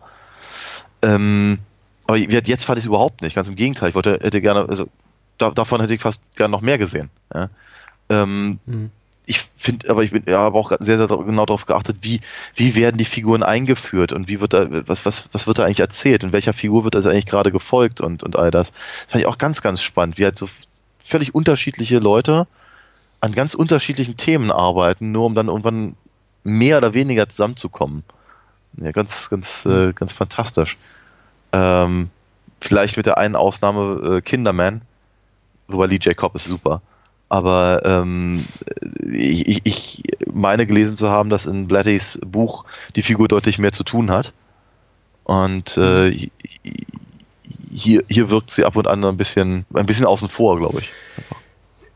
[1.02, 1.60] Ähm,
[2.08, 3.36] aber jetzt fand ich es überhaupt nicht.
[3.36, 3.90] Ganz im Gegenteil.
[3.90, 4.88] Ich wollte, hätte gerne, also
[5.38, 7.10] da, davon hätte ich fast gerne noch mehr gesehen.
[7.34, 7.50] Ja.
[8.10, 8.92] Ähm, Mhm.
[9.26, 12.22] Ich finde, aber ich bin ja aber auch sehr, sehr genau darauf geachtet, wie,
[12.56, 15.80] wie werden die Figuren eingeführt und wie wird da, was, was, was wird da eigentlich
[15.80, 18.72] erzählt und welcher Figur wird das eigentlich gerade gefolgt und, und all das.
[19.08, 20.48] Fand ich auch ganz, ganz spannend, wie halt so
[21.00, 22.48] völlig unterschiedliche Leute
[23.22, 25.96] an ganz unterschiedlichen Themen arbeiten, nur um dann irgendwann
[26.44, 28.04] mehr oder weniger zusammenzukommen.
[28.78, 30.78] Ja, ganz, ganz, äh, ganz fantastisch.
[31.52, 32.10] Ähm,
[32.62, 34.82] vielleicht mit der einen Ausnahme äh, Kinderman,
[35.68, 36.82] wobei Lee Jacob ist super.
[37.30, 38.46] Aber ähm,
[39.12, 43.84] ich, ich- meine gelesen zu haben, dass in Blattys Buch die Figur deutlich mehr zu
[43.84, 44.34] tun hat.
[45.24, 46.30] Und äh,
[47.72, 50.90] hier, hier wirkt sie ab und an ein bisschen, ein bisschen außen vor, glaube ich.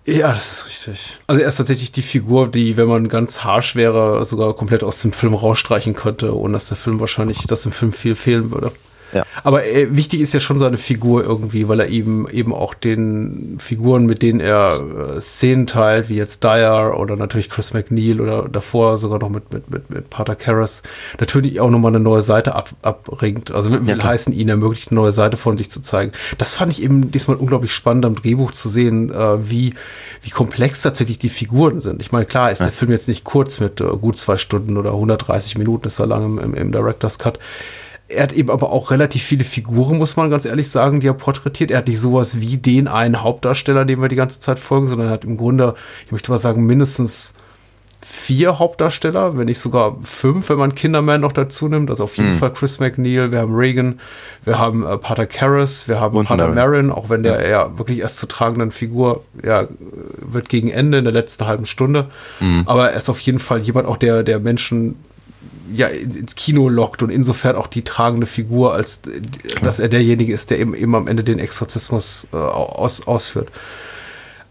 [0.06, 1.18] Ja, das ist richtig.
[1.28, 5.02] Also er ist tatsächlich die Figur, die, wenn man ganz harsh wäre, sogar komplett aus
[5.02, 8.72] dem Film rausstreichen könnte, ohne dass der Film wahrscheinlich, dass dem Film viel fehlen würde.
[9.14, 9.26] Ja.
[9.44, 13.58] Aber äh, wichtig ist ja schon seine Figur irgendwie, weil er eben eben auch den
[13.60, 14.80] Figuren, mit denen er
[15.18, 19.52] äh, Szenen teilt, wie jetzt Dyer oder natürlich Chris McNeil oder davor sogar noch mit,
[19.52, 20.84] mit, mit, mit Pater Karras,
[21.20, 23.52] natürlich auch nochmal eine neue Seite ab, abbringt.
[23.52, 24.12] Also will, will klar.
[24.12, 26.12] heißen, ihn ermöglicht, eine neue Seite von sich zu zeigen.
[26.38, 29.74] Das fand ich eben diesmal unglaublich spannend am Drehbuch zu sehen, äh, wie,
[30.22, 32.02] wie komplex tatsächlich die Figuren sind.
[32.02, 34.92] Ich meine, klar ist der Film jetzt nicht kurz mit äh, gut zwei Stunden oder
[34.92, 37.40] 130 Minuten, ist er lang im, im, im Director's Cut.
[38.10, 41.14] Er hat eben aber auch relativ viele Figuren, muss man ganz ehrlich sagen, die er
[41.14, 41.70] porträtiert.
[41.72, 45.10] Er hat nicht sowas wie den einen Hauptdarsteller, dem wir die ganze Zeit folgen, sondern
[45.10, 47.36] er hat im Grunde, ich möchte mal sagen, mindestens
[48.02, 51.90] vier Hauptdarsteller, wenn nicht sogar fünf, wenn man Kinderman noch dazu nimmt.
[51.90, 54.00] Also auf jeden Fall Chris McNeil, wir haben Reagan,
[54.46, 56.88] wir haben äh, Pater Karras, wir haben Und Pater Marin.
[56.88, 59.68] Marin, auch wenn der ja wirklich erst zur tragenden Figur ja,
[60.18, 62.08] wird gegen Ende in der letzten halben Stunde.
[62.66, 64.96] Aber er ist auf jeden Fall jemand auch, der, der Menschen
[65.74, 69.02] ja, in- ins Kino lockt und insofern auch die tragende Figur, als
[69.62, 73.50] dass er derjenige ist, der eben, eben am Ende den Exorzismus äh, aus, ausführt.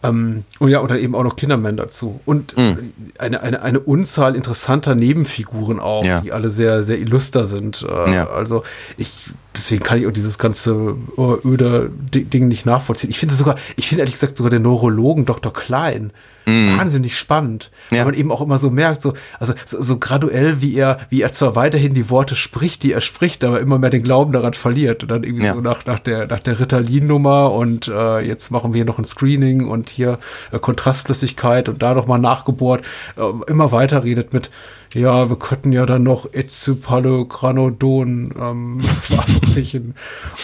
[0.03, 2.21] Ähm, und ja, und dann eben auch noch Kinderman dazu.
[2.25, 2.77] Und äh,
[3.19, 6.21] eine, eine, eine Unzahl interessanter Nebenfiguren auch, Ja.
[6.21, 7.85] die alle sehr, sehr illuster sind.
[7.89, 8.29] Äh, Ja.
[8.31, 8.63] Also
[8.97, 9.25] ich,
[9.59, 13.11] deswegen kann ich auch dieses ganze äh, öde Di- Ding nicht nachvollziehen.
[13.11, 15.53] Ich finde sogar, ich finde ehrlich gesagt sogar den Neurologen Dr.
[15.53, 16.13] Klein
[16.51, 17.71] wahnsinnig spannend.
[17.91, 17.99] Ja.
[17.99, 21.21] Weil man eben auch immer so merkt, so, also so, so graduell, wie er, wie
[21.21, 24.55] er zwar weiterhin die Worte spricht, die er spricht, aber immer mehr den Glauben daran
[24.55, 25.03] verliert.
[25.03, 25.53] Und dann irgendwie Ja.
[25.53, 29.67] so nach, nach der, nach der Ritalin-Nummer und äh, jetzt machen wir noch ein Screening
[29.67, 30.19] und hier
[30.51, 32.83] äh, Kontrastflüssigkeit und da nochmal nachgebohrt,
[33.19, 34.51] äh, immer weiter redet mit,
[34.95, 39.95] ja, wir könnten ja dann noch Ecopalogranodon ähm, Jugendlichen.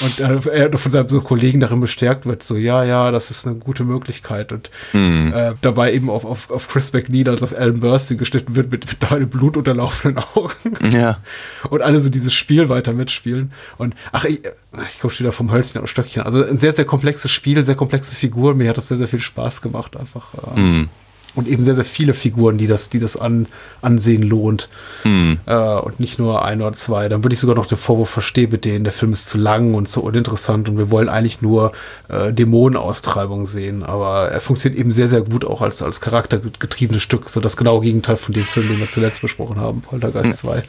[0.03, 3.47] Und äh, er von seinem so Kollegen darin bestärkt wird, so, ja, ja, das ist
[3.47, 4.53] eine gute Möglichkeit.
[4.53, 5.33] Und Hm.
[5.35, 8.87] äh, dabei eben auf, auf, auf Chris McNeil, also auf Alan Burstyn geschnitten wird mit,
[8.87, 10.91] mit einem blutunterlaufenden Augen.
[10.91, 11.19] Ja.
[11.71, 13.53] Und alle so dieses Spiel weiter mitspielen.
[13.79, 14.41] Und ach, ich,
[14.89, 16.23] ich komme schon wieder vom Hölzchen auf Stöckchen.
[16.23, 18.57] Also ein sehr, sehr komplexes Spiel, sehr komplexe Figuren.
[18.57, 20.35] Mir hat das sehr, sehr viel Spaß gemacht einfach.
[20.57, 20.89] ähm, Hm.
[21.35, 23.47] Und eben sehr, sehr viele Figuren, die das, die das an,
[23.83, 24.69] ansehen lohnt.
[25.03, 25.39] Hm.
[25.47, 27.09] Äh, und nicht nur ein oder zwei.
[27.09, 29.75] Dann würde ich sogar noch den Vorwurf verstehen mit denen, der Film ist zu lang
[29.75, 31.73] und zu uninteressant und wir wollen eigentlich nur
[32.09, 33.83] äh, Dämonenaustreibung sehen.
[33.83, 37.29] Aber er funktioniert eben sehr, sehr gut auch als, als charaktergetriebenes Stück.
[37.29, 40.63] So das genaue Gegenteil von dem Film, den wir zuletzt besprochen haben, Poltergeist 2.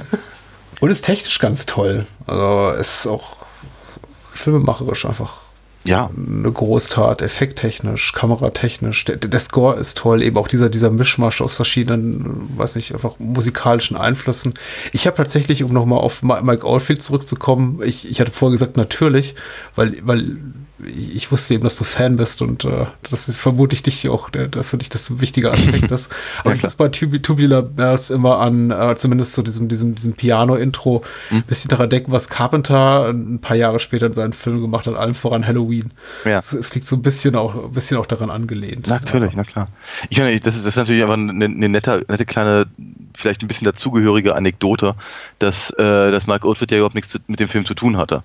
[0.80, 2.06] und ist technisch ganz toll.
[2.26, 3.38] Also ist auch
[4.32, 5.39] filmemacherisch einfach
[5.86, 6.10] Ja.
[6.14, 9.04] eine Großtat, effekttechnisch, kameratechnisch.
[9.06, 13.18] Der, der Score ist toll, eben auch dieser, dieser Mischmasch aus verschiedenen, weiß nicht, einfach
[13.18, 14.54] musikalischen Einflüssen.
[14.92, 19.34] Ich habe tatsächlich, um nochmal auf Mike Oldfield zurückzukommen, ich, ich hatte vorher gesagt, natürlich,
[19.74, 20.36] weil, weil
[20.86, 24.48] ich wusste eben, dass du Fan bist und äh, das ist vermutlich dich auch, der,
[24.48, 26.10] der für dich das ein wichtiger Aspekt ist.
[26.40, 31.02] Aber ich muss bei Tubular Bells immer an, äh, zumindest zu diesem, diesem, diesem Piano-Intro,
[31.30, 34.94] ein bisschen daran denken, was Carpenter ein paar Jahre später in seinen Film gemacht hat,
[34.94, 35.92] allem voran Halloween.
[36.24, 36.38] Ja.
[36.38, 38.88] Es, es liegt so ein bisschen auch, ein bisschen auch daran angelehnt.
[38.88, 39.68] Natürlich, na klar.
[40.08, 42.66] Ich meine, das ist, das ist natürlich einfach eine, eine nette, nette kleine,
[43.14, 44.94] vielleicht ein bisschen dazugehörige Anekdote,
[45.38, 48.22] dass, äh, dass Mike Oldfield ja überhaupt nichts zu, mit dem Film zu tun hatte.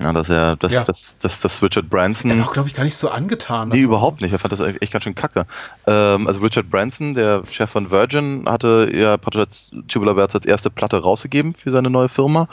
[0.00, 0.84] Ja, dass er, dass, Ja.
[0.84, 2.30] dass, dass, dass Richard Branson.
[2.30, 3.68] Er war, glaube ich, gar nicht so angetan.
[3.68, 4.32] Nee, überhaupt nicht.
[4.32, 5.46] Er fand das echt ganz schön kacke.
[5.86, 10.46] Ähm, also Richard Branson, der Chef von Virgin, hatte ja praktisch als Tubular Bells als
[10.46, 12.48] erste Platte rausgegeben für seine neue Firma.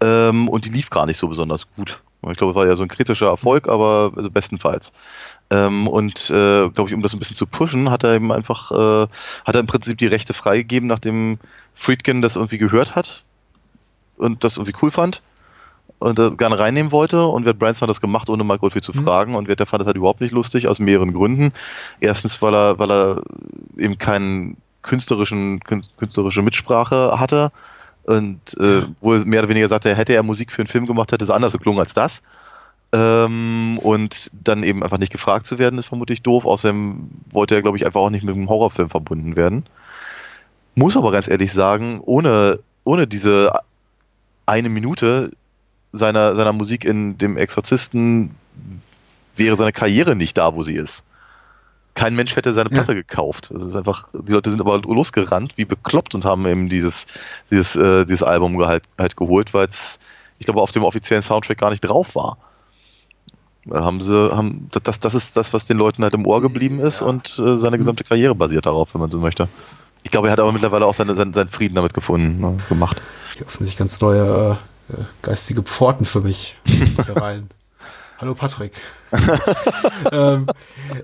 [0.00, 2.00] Ähm, und die lief gar nicht so besonders gut.
[2.28, 4.92] Ich glaube, es war ja so ein kritischer Erfolg, aber also bestenfalls.
[5.50, 8.70] Ähm, und äh, glaube ich, um das ein bisschen zu pushen, hat er eben einfach,
[8.72, 9.06] äh,
[9.44, 11.38] hat er im Prinzip die Rechte freigegeben, nachdem
[11.74, 13.24] Friedkin das irgendwie gehört hat
[14.16, 15.22] und das irgendwie cool fand
[16.02, 18.92] und das gerne reinnehmen wollte und Red Branson hat das gemacht, ohne Mike Oldfield zu
[18.92, 21.52] fragen und Red der fand das halt überhaupt nicht lustig, aus mehreren Gründen.
[22.00, 23.22] Erstens, weil er, weil er
[23.76, 27.52] eben keinen künstlerischen, kün- künstlerische Mitsprache hatte
[28.04, 31.12] und äh, wo er mehr oder weniger sagte, hätte er Musik für einen Film gemacht,
[31.12, 32.20] hätte es anders geklungen als das.
[32.94, 36.44] Ähm, und dann eben einfach nicht gefragt zu werden, ist vermutlich doof.
[36.44, 39.64] Außerdem wollte er, glaube ich, einfach auch nicht mit einem Horrorfilm verbunden werden.
[40.74, 43.52] Muss aber ganz ehrlich sagen, ohne, ohne diese
[44.44, 45.30] eine Minute
[45.92, 48.34] seiner, seiner Musik in dem Exorzisten
[49.36, 51.04] wäre seine Karriere nicht da, wo sie ist.
[51.94, 52.76] Kein Mensch hätte seine Ja.
[52.76, 53.50] Platte gekauft.
[53.50, 57.06] Es ist einfach, die Leute sind aber losgerannt, wie bekloppt und haben eben dieses,
[57.50, 59.98] dieses, äh, dieses Album halt, halt geholt, weil es,
[60.38, 62.38] ich glaube, auf dem offiziellen Soundtrack gar nicht drauf war.
[63.66, 66.80] Da haben sie, haben, das, das ist das, was den Leuten halt im Ohr geblieben
[66.80, 69.48] ist und äh, seine gesamte Karriere basiert darauf, wenn man so möchte.
[70.02, 73.00] Ich glaube, er hat aber mittlerweile auch seine, seinen, seinen Frieden damit gefunden, ne, gemacht.
[73.36, 76.58] Hier öffnen sich ganz neue äh, äh, geistige Pforten für mich.
[77.08, 77.48] Rein.
[78.18, 78.72] Hallo Patrick.
[80.12, 80.46] ähm,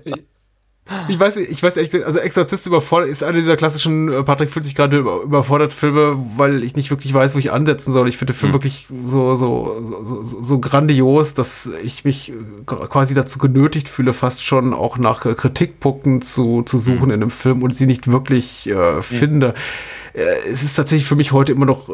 [0.05, 4.65] ich- weiß, ich weiß echt, also Exorzist überfordert ist einer dieser klassischen, äh, Patrick fühlt
[4.65, 8.09] sich gerade über- überfordert Filme, weil ich nicht wirklich weiß, wo ich ansetzen soll.
[8.09, 13.13] Ich finde den Film wirklich so, so, so, so, grandios, dass ich mich äh, quasi
[13.13, 17.75] dazu genötigt fühle, fast schon auch nach Kritikpunkten zu, zu suchen in einem Film und
[17.75, 19.49] sie nicht wirklich äh, finde.
[19.49, 19.53] Äh,
[20.49, 21.93] Es ist tatsächlich für mich heute immer noch äh,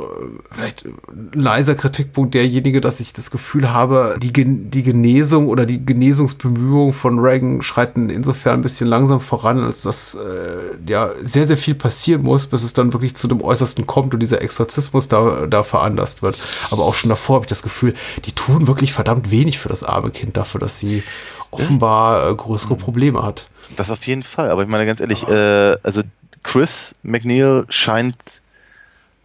[0.51, 5.65] vielleicht ein leiser Kritikpunkt derjenige, dass ich das Gefühl habe, die, Gen die Genesung oder
[5.65, 11.45] die Genesungsbemühungen von Reagan schreiten insofern ein bisschen langsam voran, als dass äh, ja sehr,
[11.45, 15.07] sehr viel passieren muss, bis es dann wirklich zu dem Äußersten kommt und dieser Exorzismus
[15.07, 16.38] da, da veranlasst wird.
[16.71, 17.93] Aber auch schon davor habe ich das Gefühl,
[18.25, 21.03] die tun wirklich verdammt wenig für das arme Kind dafür, dass sie
[21.51, 23.49] offenbar äh, größere Probleme hat.
[23.77, 26.01] Das auf jeden Fall, aber ich meine ganz ehrlich, äh, also
[26.45, 28.41] Chris McNeil scheint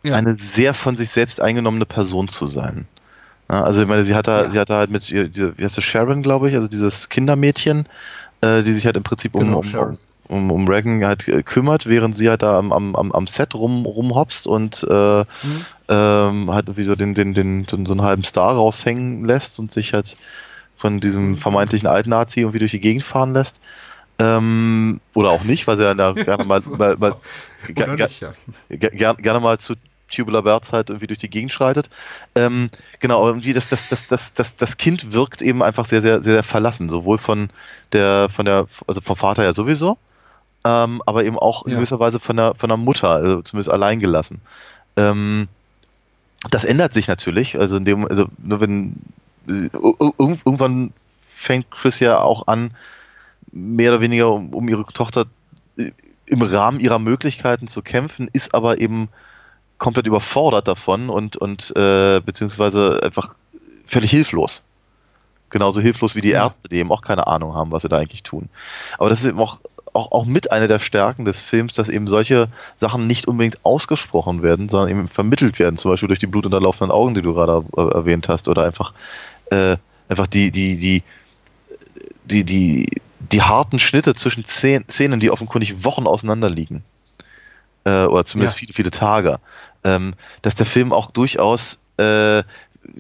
[0.03, 0.15] Ja.
[0.15, 2.87] eine sehr von sich selbst eingenommene Person zu sein.
[3.49, 4.51] Also ich meine, sie hat da, Ja.
[4.51, 7.09] sie hat da halt mit, ihr- diese, wie heißt das, Sharon, glaube ich, also dieses
[7.09, 7.87] Kindermädchen,
[8.41, 11.87] äh, die sich halt im Prinzip um, Genau, um, um, um Reagan halt äh, kümmert,
[11.87, 15.25] während sie halt da am, am, am- Set rum, rumhopst und äh,
[15.89, 19.73] ähm, halt irgendwie so den, den, den, den, so einen halben Star raushängen lässt und
[19.73, 20.17] sich halt
[20.77, 23.61] von diesem vermeintlichen Altnazi irgendwie durch die Gegend fahren lässt.
[24.21, 27.17] Ähm, oder auch nicht, weil sie ja da gerne mal, mal, mal Oder
[27.75, 28.33] ge- ge- nicht, ja.
[28.69, 29.75] ge- ger gerne mal zu
[30.15, 31.89] Tubular Bells halt irgendwie durch die Gegend schreitet.
[32.35, 36.23] Ähm, genau, irgendwie das, das, das, das, das, das Kind wirkt eben einfach sehr, sehr,
[36.23, 37.49] sehr, sehr verlassen, sowohl von
[37.93, 39.97] der, von der, also vom Vater ja sowieso,
[40.65, 41.77] ähm, aber eben auch in Ja.
[41.79, 44.41] gewisser Weise von der, von der Mutter, also zumindest allein gelassen.
[44.97, 45.47] Ähm,
[46.51, 48.97] das ändert sich natürlich, also in dem, also nur wenn
[49.47, 52.73] irgendwann fängt Chris ja auch an,
[53.53, 55.27] mehr oder weniger um, um ihre Tochter
[55.77, 55.91] äh,
[56.27, 59.09] im Rahmen ihrer Möglichkeiten zu kämpfen, ist aber eben
[59.79, 63.35] komplett überfordert davon und, und äh, beziehungsweise einfach
[63.87, 64.63] völlig hilflos.
[65.49, 66.45] Genauso hilflos wie die Ja.
[66.45, 68.49] Ärzte, die eben auch keine Ahnung haben, was sie da eigentlich tun.
[68.99, 69.59] Aber das ist eben auch,
[69.93, 74.43] auch, auch mit einer der Stärken des Films, dass eben solche Sachen nicht unbedingt ausgesprochen
[74.43, 77.81] werden, sondern eben vermittelt werden, zum Beispiel durch die blutunterlaufenden Augen, die du gerade äh,
[77.81, 78.95] erwähnt hast, oder einfach,
[79.47, 79.77] äh,
[80.09, 81.03] einfach die, die, die,
[82.25, 82.87] die, die,
[83.33, 86.83] die harten Schnitte zwischen Szenen, die offenkundig Wochen auseinander liegen.
[87.85, 88.59] Äh, oder zumindest Ja.
[88.61, 89.39] viele, viele Tage.
[89.85, 92.43] Ähm, dass der Film auch durchaus äh,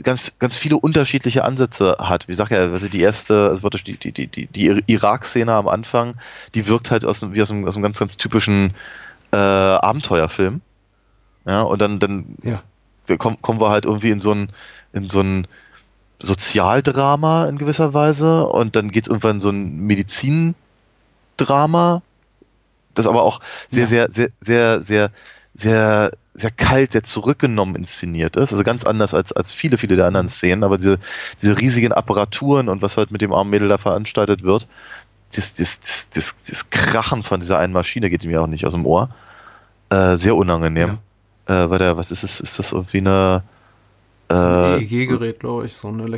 [0.03, 2.29] ganz, ganz viele unterschiedliche Ansätze hat.
[2.29, 6.15] Wie sag ja, also die erste, also die, die, die, die, Irak-Szene am Anfang,
[6.55, 8.75] die wirkt halt aus, wie aus einem, aus einem ganz, ganz typischen
[9.33, 10.61] äh, Abenteuerfilm.
[11.47, 12.63] Ja, und dann, dann Ja.
[13.19, 14.53] kommen, kommen wir halt irgendwie in so ein,
[14.93, 15.47] in so ein
[16.21, 22.03] Sozialdrama in gewisser Weise und dann geht es irgendwann so ein Medizindrama,
[22.95, 23.89] das aber auch sehr, Ja.
[23.89, 25.11] sehr, sehr, sehr, sehr,
[25.55, 28.53] sehr, sehr kalt, sehr zurückgenommen inszeniert ist.
[28.53, 30.99] Also ganz anders als, als viele, viele der anderen Szenen, aber diese,
[31.41, 34.69] diese riesigen Apparaturen und was halt mit dem armen Mädel da veranstaltet wird,
[35.35, 38.73] das, das, das, das, das Krachen von dieser einen Maschine geht mir auch nicht aus
[38.73, 39.11] dem Ohr.
[39.91, 40.99] Äh, sehr unangenehm.
[41.47, 42.41] Äh, weil der, was ist es?
[42.41, 43.43] Ist das irgendwie eine
[44.31, 46.09] Das ist ein äh, EEG-Gerät, glaube ich, so ein ja, war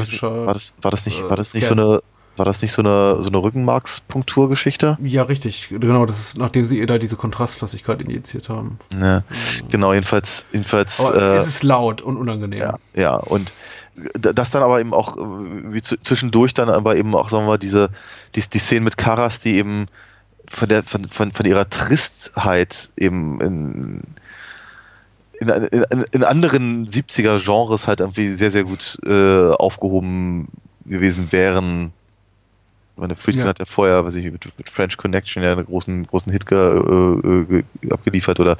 [0.00, 0.46] das, elektromagnetischer.
[0.46, 1.76] war das, war das nicht, äh, war das nicht Scan.
[1.76, 2.02] so eine,
[2.36, 4.98] war das nicht so eine, so eine Rückenmarkspunkturgeschichte?
[5.00, 5.68] Ja, richtig.
[5.68, 8.80] Genau, das ist, nachdem sie ihr da diese Kontrastflüssigkeit injiziert haben.
[9.00, 9.22] Ja,
[9.68, 12.58] genau, jedenfalls, jedenfalls, Aber äh, es ist laut und unangenehm.
[12.58, 13.52] ja, ja, und
[14.18, 15.20] das dann aber eben auch, äh,
[15.72, 17.90] wie zwischendurch dann aber eben auch, sagen wir mal, diese,
[18.34, 19.86] die, die Szene mit Karas, die eben
[20.48, 24.02] von der, von, von, von ihrer Tristheit eben in,
[25.40, 30.48] in, in, in anderen 70er Genres halt irgendwie sehr, sehr gut äh, aufgehoben
[30.84, 31.92] gewesen wären.
[32.96, 33.48] Meine, Friedkin Ja.
[33.48, 37.44] hat ja vorher, weiß ich, mit, mit French Connection ja einen großen, großen Hit äh,
[37.46, 38.58] ge, abgeliefert oder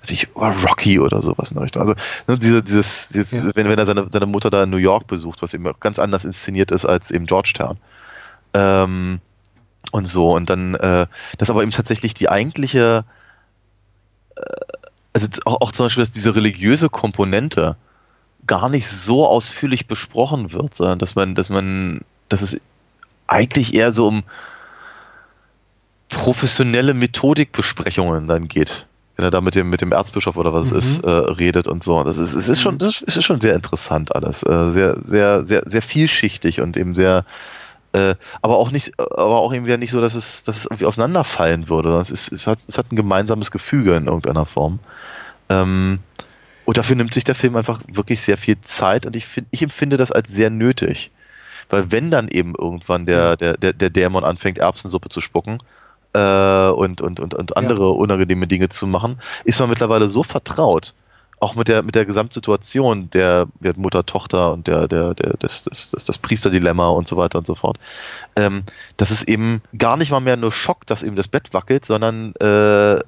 [0.00, 1.82] weiß ich, Rocky oder sowas in der Richtung.
[1.82, 1.94] Also
[2.26, 3.50] ne, diese, dieses, dieses Ja.
[3.54, 6.24] wenn, wenn er seine, seine Mutter da in New York besucht, was eben ganz anders
[6.24, 7.76] inszeniert ist als eben Georgetown.
[8.54, 9.20] Ähm,
[9.90, 13.04] und so, und dann, äh, das aber eben tatsächlich die eigentliche,
[14.36, 14.42] äh,
[15.12, 17.76] also auch, auch zum Beispiel, dass diese religiöse Komponente
[18.46, 22.56] gar nicht so ausführlich besprochen wird, sondern dass man, dass man, dass es
[23.26, 24.22] eigentlich eher so um
[26.08, 28.86] professionelle Methodikbesprechungen dann geht.
[29.16, 30.78] Wenn er da mit dem, mit dem Erzbischof oder was es Mhm.
[30.78, 32.02] ist, äh, redet und so.
[32.02, 34.42] Das ist, es ist schon, das ist schon sehr interessant alles.
[34.42, 37.24] Äh, sehr, sehr, sehr, sehr vielschichtig und eben sehr,
[37.92, 40.86] äh, aber auch nicht, aber auch eben wieder nicht so, dass es, dass es irgendwie
[40.86, 41.96] auseinanderfallen würde.
[41.98, 44.78] Es, ist, es, hat, es hat ein gemeinsames Gefüge in irgendeiner Form.
[45.52, 45.98] Ähm,
[46.64, 49.62] und dafür nimmt sich der Film einfach wirklich sehr viel Zeit und ich, find, ich
[49.62, 51.10] empfinde das als sehr nötig.
[51.68, 55.58] Weil wenn dann eben irgendwann der, der, der, der Dämon anfängt, Erbsensuppe zu spucken
[56.12, 60.94] äh, und, und, und, und andere unangenehme Dinge zu machen, ist man mittlerweile so vertraut,
[61.40, 65.64] auch mit der, mit der Gesamtsituation der, der Mutter, Tochter und der, der, der, des,
[65.64, 67.78] des, des, das Priesterdilemma und so weiter und so fort,
[68.36, 68.62] ähm,
[68.96, 72.34] dass es eben gar nicht mal mehr nur schockt, dass eben das Bett wackelt, sondern
[72.36, 73.00] äh,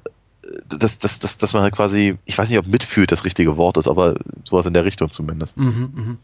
[0.67, 3.77] dass, dass, dass, dass man halt quasi, ich weiß nicht, ob mitfühlt das richtige Wort
[3.77, 5.57] ist, aber sowas in der Richtung zumindest.
[5.57, 6.17] Mhm, mhm.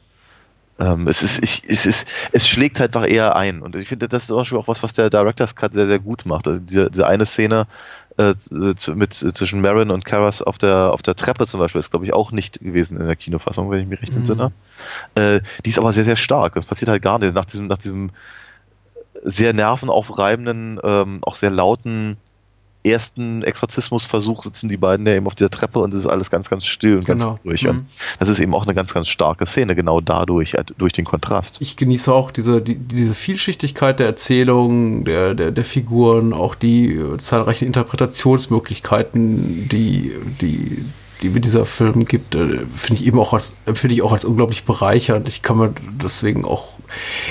[0.80, 3.62] Ähm, es, ist, ich, es, ist, es schlägt halt einfach eher ein.
[3.62, 6.00] Und ich finde, das ist zum Beispiel auch was, was der Director's Cut sehr, sehr
[6.00, 6.48] gut macht.
[6.48, 7.68] Also diese, diese eine Szene
[8.18, 8.34] äh,
[8.94, 12.14] mit, zwischen Marin und Karas auf der, auf der Treppe zum Beispiel ist, glaube ich,
[12.14, 14.18] auch nicht gewesen in der Kinofassung, wenn ich mich recht Mhm.
[14.18, 14.52] entsinne.
[15.16, 16.56] Äh, die ist aber sehr, sehr stark.
[16.56, 17.34] Das passiert halt gar nicht.
[17.34, 18.12] Nach diesem, nach diesem
[19.24, 22.18] sehr nervenaufreibenden, ähm, auch sehr lauten
[22.84, 26.50] ersten Exorzismusversuch sitzen die beiden ja eben auf dieser Treppe und es ist alles ganz,
[26.50, 27.36] ganz still und Genau.
[27.36, 27.64] ganz ruhig.
[27.64, 27.70] Mhm.
[27.70, 27.86] Und
[28.20, 31.58] das ist eben auch eine ganz, ganz starke Szene, genau dadurch, äh, durch den Kontrast.
[31.60, 36.96] Ich genieße auch diese, die, diese Vielschichtigkeit der Erzählung, der, der, der Figuren, auch die
[36.96, 40.86] äh, zahlreichen Interpretationsmöglichkeiten, die, die,
[41.22, 44.26] die mir dieser Film gibt, äh, finde ich eben auch als, empfinde ich auch als
[44.26, 45.28] unglaublich bereichernd.
[45.28, 46.70] Ich kann mir deswegen auch,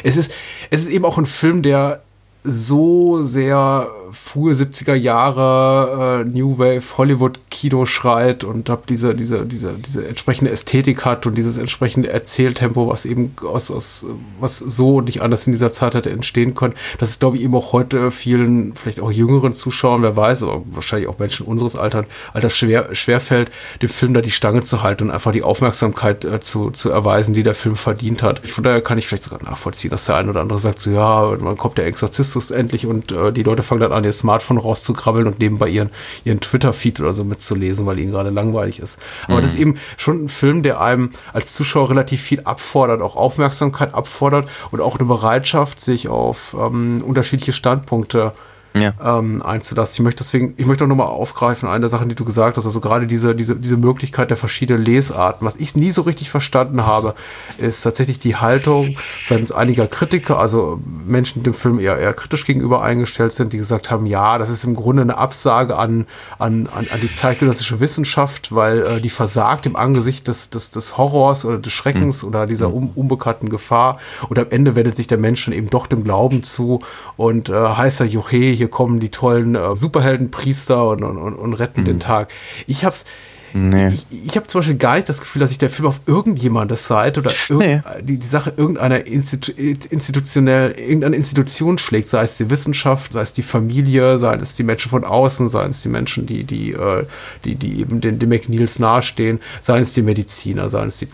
[0.05, 0.33] es ist,
[0.71, 2.03] es ist eben auch ein Film, der
[2.42, 9.44] so sehr frühe 70er Jahre äh, New Wave Hollywood Kino schreit und hab diese diese
[9.44, 14.07] diese diese entsprechende Ästhetik hat und dieses entsprechende Erzähltempo, was eben aus aus
[14.40, 16.74] was so nicht anders in dieser Zeit hätte entstehen können.
[16.98, 20.62] Das ist glaube ich eben auch heute vielen vielleicht auch jüngeren Zuschauern, wer weiß, aber
[20.72, 23.50] wahrscheinlich auch Menschen unseres Alters, Alters schwer schwerfällt,
[23.83, 27.35] dem Film da die Stange zu halten und einfach die Aufmerksamkeit äh, zu zu erweisen,
[27.35, 28.48] die der Film verdient hat.
[28.48, 31.37] Von daher kann ich vielleicht sogar nachvollziehen, dass der ein oder andere sagt so ja,
[31.38, 31.87] man kommt der
[32.31, 35.90] Exorzistus endlich und äh, die Leute fangen dann an, ihr Smartphone rauszukrabbeln und nebenbei ihren,
[36.24, 38.98] ihren Twitter-Feed oder so mitzulesen, weil ihnen gerade langweilig ist.
[39.26, 43.16] Aber das ist eben schon ein Film, der einem als Zuschauer relativ viel abfordert, auch
[43.16, 48.33] Aufmerksamkeit abfordert und auch eine Bereitschaft, sich auf ähm, unterschiedliche Standpunkte
[48.75, 48.92] Ja.
[49.02, 49.94] ähm, einzulassen.
[49.94, 52.66] Ich möchte deswegen, ich möchte auch nochmal aufgreifen, eine der Sachen, die du gesagt hast,
[52.66, 55.46] also gerade diese, diese, diese Möglichkeit der verschiedenen Lesarten.
[55.46, 57.14] Was ich nie so richtig verstanden habe,
[57.58, 58.96] ist tatsächlich die Haltung
[59.27, 63.58] seitens einiger Kritiker, also Menschen, die dem Film eher, eher kritisch gegenüber eingestellt sind, die
[63.58, 66.06] gesagt haben, ja, das ist im Grunde eine Absage an,
[66.38, 70.96] an, an, an die zeitgenössische Wissenschaft, weil äh, die versagt im Angesicht des, des, des
[70.96, 73.98] Horrors oder des Schreckens oder dieser un, unbekannten Gefahr.
[74.29, 76.81] Und am Ende wendet sich der Mensch dann eben doch dem Glauben zu
[77.16, 81.87] und äh, heißer Juche, hier kommen die tollen äh, Superheldenpriester und, und, und, und retten
[81.87, 82.31] den Tag.
[82.67, 83.06] Ich hab's,
[83.53, 83.88] Nee.
[83.88, 86.87] ich, ich habe zum Beispiel gar nicht das Gefühl, dass sich der Film auf irgendjemandes
[86.87, 87.81] Seite oder irgend, Nee.
[88.03, 89.53] die, die Sache irgendeiner Institu
[89.90, 94.63] institutionell, irgendeine Institution schlägt, sei es die Wissenschaft, sei es die Familie, sei es die
[94.63, 97.07] Menschen von außen, seien es die Menschen, die, die, äh,
[97.44, 101.09] die, die eben den, den McNeils nahestehen, seien es die Mediziner, seien es die.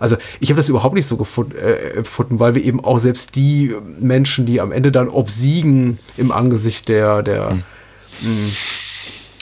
[0.00, 3.36] Also ich habe das überhaupt nicht so gefunden, äh, empfunden, weil wir eben auch selbst
[3.36, 7.58] die Menschen, die am Ende dann obsiegen im Angesicht der, der,
[8.22, 8.50] mh,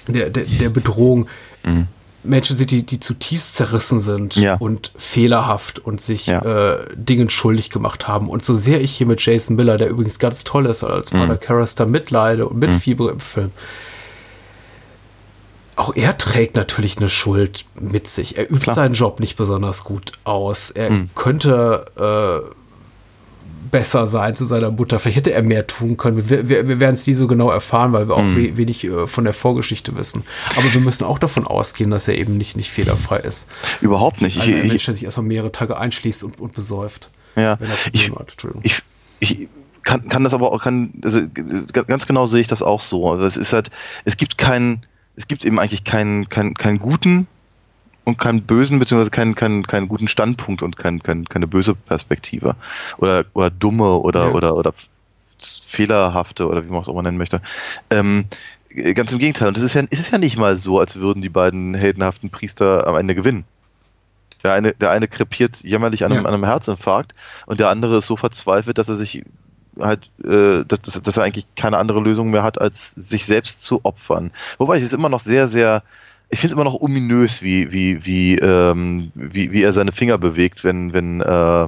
[0.09, 1.26] der, der, der Bedrohung,
[2.24, 4.56] Menschen sind, die, die zutiefst zerrissen sind Ja.
[4.56, 6.40] und fehlerhaft und sich Ja.
[6.74, 8.28] äh, Dingen schuldig gemacht haben.
[8.28, 11.36] Und so sehr ich hier mit Jason Miller, der übrigens ganz toll ist, als Pater
[11.36, 13.50] Karras, da mitleide und mitfiebere im Film,
[15.76, 18.38] auch er trägt natürlich eine Schuld mit sich.
[18.38, 18.76] Er übt Klar.
[18.76, 20.70] seinen Job nicht besonders gut aus.
[20.70, 22.54] Er könnte äh,
[23.70, 24.98] besser sein zu seiner Mutter.
[25.00, 26.28] Vielleicht hätte er mehr tun können.
[26.28, 29.06] Wir, wir, wir werden es nie so genau erfahren, weil wir auch we wenig äh,
[29.06, 30.24] von der Vorgeschichte wissen.
[30.56, 33.48] Aber wir müssen auch davon ausgehen, dass er eben nicht, nicht fehlerfrei ist.
[33.80, 34.40] Überhaupt nicht.
[34.40, 37.10] Ein, ein Mensch, der sich erstmal mehrere Tage einschließt und, und besäuft.
[37.58, 37.58] ja,
[38.62, 38.82] ich,
[39.20, 39.48] ich, ich
[39.82, 41.20] kann, kann das aber auch, kann, also
[41.72, 43.10] ganz genau sehe ich das auch so.
[43.10, 43.70] Also es ist halt,
[44.04, 44.86] es gibt keinen,
[45.16, 47.26] es gibt eben eigentlich keinen, keinen, keinen guten
[48.05, 52.55] und keinen bösen, beziehungsweise keinen, keinen, keinen guten Standpunkt und kein, kein, keine böse Perspektive.
[52.98, 54.32] Oder, oder dumme oder, Ja.
[54.32, 54.74] oder, oder
[55.38, 57.40] fehlerhafte oder wie man es auch mal nennen möchte.
[57.90, 58.26] Ähm,
[58.94, 59.48] ganz im Gegenteil.
[59.48, 62.30] Und es ist ja, es ist ja nicht mal so, als würden die beiden heldenhaften
[62.30, 63.44] Priester am Ende gewinnen.
[64.42, 66.28] Der eine, der eine krepiert jämmerlich an einem, Ja.
[66.28, 67.14] an einem Herzinfarkt
[67.46, 69.24] und der andere ist so verzweifelt, dass er sich
[69.80, 73.62] halt, äh, dass, dass, dass er eigentlich keine andere Lösung mehr hat, als sich selbst
[73.62, 74.30] zu opfern.
[74.59, 75.82] Wobei es ist immer noch sehr, sehr,
[76.35, 80.18] ich finde es immer noch ominös, wie, wie, wie, ähm, wie, wie er seine Finger
[80.18, 81.64] bewegt, wenn, wenn äh,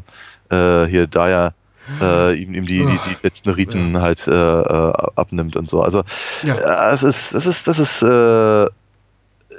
[0.51, 1.53] äh, hier Daya
[2.01, 5.83] äh, ihm, ihm die, die, die letzten Riten halt äh, äh, abnimmt und so.
[5.83, 6.03] Also
[6.43, 6.57] Ja.
[6.57, 8.65] äh, es ist, es ist, das ist, äh,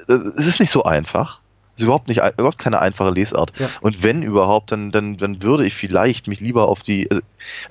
[0.10, 1.40] es ist nicht so einfach.
[1.74, 3.58] Es ist überhaupt nicht, überhaupt keine einfache Lesart.
[3.60, 3.70] Ja.
[3.80, 7.22] Und wenn überhaupt, dann, dann, dann würde ich vielleicht mich lieber auf die, also,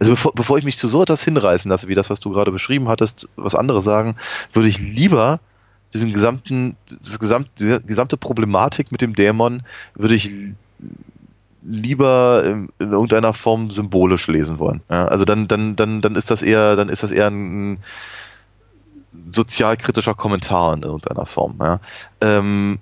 [0.01, 2.51] also bevor, bevor ich mich zu so etwas hinreißen lasse, wie das, was du gerade
[2.51, 4.17] beschrieben hattest, was andere sagen,
[4.55, 5.39] würde ich lieber
[5.95, 9.63] diesen gesamten, das gesamt, diese gesamte Problematik mit dem Dämon
[9.95, 10.31] würde ich
[11.63, 14.83] lieber in, in irgendeiner Form symbolisch lesen wollen.
[14.91, 17.79] Ja, also dann, dann, dann, dann ist das eher, dann ist das eher ein
[19.27, 21.57] sozialkritischer Kommentar in irgendeiner Form.
[21.61, 21.81] Ja.
[22.21, 22.79] Ähm,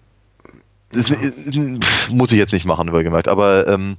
[0.92, 1.08] das
[2.10, 3.96] muss ich jetzt nicht machen, übergemerkt, aber ähm,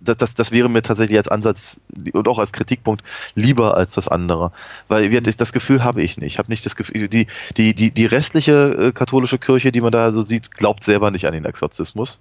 [0.00, 1.80] das, das, das wäre mir tatsächlich als Ansatz
[2.12, 3.02] und auch als Kritikpunkt
[3.34, 4.52] lieber als das andere.
[4.88, 6.32] Weil wir, das Gefühl habe ich nicht.
[6.34, 7.26] Ich habe nicht das Gefühl, die,
[7.56, 11.26] die, die, die restliche äh, katholische Kirche, die man da so sieht, glaubt selber nicht
[11.26, 12.20] an den Exorzismus.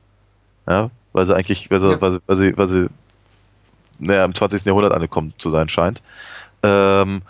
[0.67, 2.01] Ja, weil sie eigentlich, weil sie, Ja.
[2.01, 2.87] weil sie, weil sie, weil sie
[3.99, 4.65] naja, im 20.
[4.65, 6.01] Jahrhundert angekommen zu sein scheint.
[6.63, 7.21] Ähm,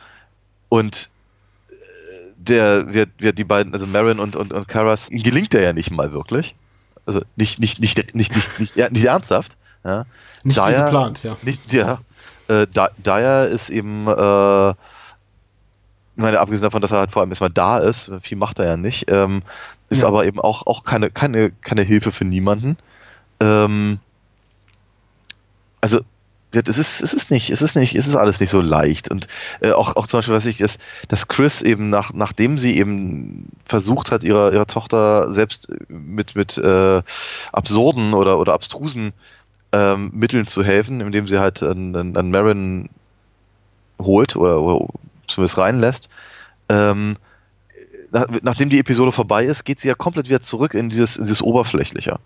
[0.69, 1.09] und
[1.69, 1.73] äh,
[2.37, 5.73] der, wir, wir, die beiden, also Marin und, und, und Karas, ihnen gelingt der ja
[5.73, 6.55] nicht mal wirklich.
[7.05, 9.57] Also nicht, nicht, nicht, nicht, nicht, nicht, nicht, nicht ernsthaft.
[9.86, 10.05] Ja.
[10.43, 11.38] Nicht wie Dyer- geplant, ja.
[11.43, 11.99] Nicht, ja.
[12.47, 12.67] Äh,
[12.97, 14.75] Dyer ist eben, äh, ich
[16.21, 18.77] meine, abgesehen davon, dass er halt vor allem erstmal da ist, viel macht er ja
[18.77, 19.43] nicht, ähm,
[19.89, 20.07] ist Ja.
[20.07, 22.77] aber eben auch, auch keine, keine, keine Hilfe für niemanden.
[23.39, 23.99] Ähm,
[25.81, 25.99] also,
[26.51, 29.11] es ist, es ist nicht, es ist nicht, es ist alles nicht so leicht.
[29.11, 29.27] Und
[29.59, 30.77] äh, auch, auch zum Beispiel, was ich, dass,
[31.09, 36.57] dass Chris eben nach, nachdem sie eben versucht hat, ihrer, ihrer Tochter selbst mit, mit
[36.57, 37.01] äh,
[37.51, 39.11] absurden oder, oder abstrusen
[39.76, 42.89] ähm, Mitteln zu helfen, indem sie halt an, an Marin
[44.01, 44.88] holt oder, oder
[45.28, 46.07] zumindest reinlässt.
[46.69, 47.17] Ähm,
[48.11, 51.26] nach, nachdem die Episode vorbei ist, geht sie ja komplett wieder zurück in dieses, in
[51.26, 52.19] dieses Oberflächliche.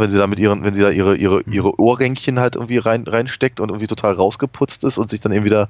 [0.00, 3.04] Wenn sie da mit ihren, wenn sie da ihre, ihre, ihre Ohrränkchen halt irgendwie rein,
[3.06, 5.68] reinsteckt und irgendwie total rausgeputzt ist und sich dann eben wieder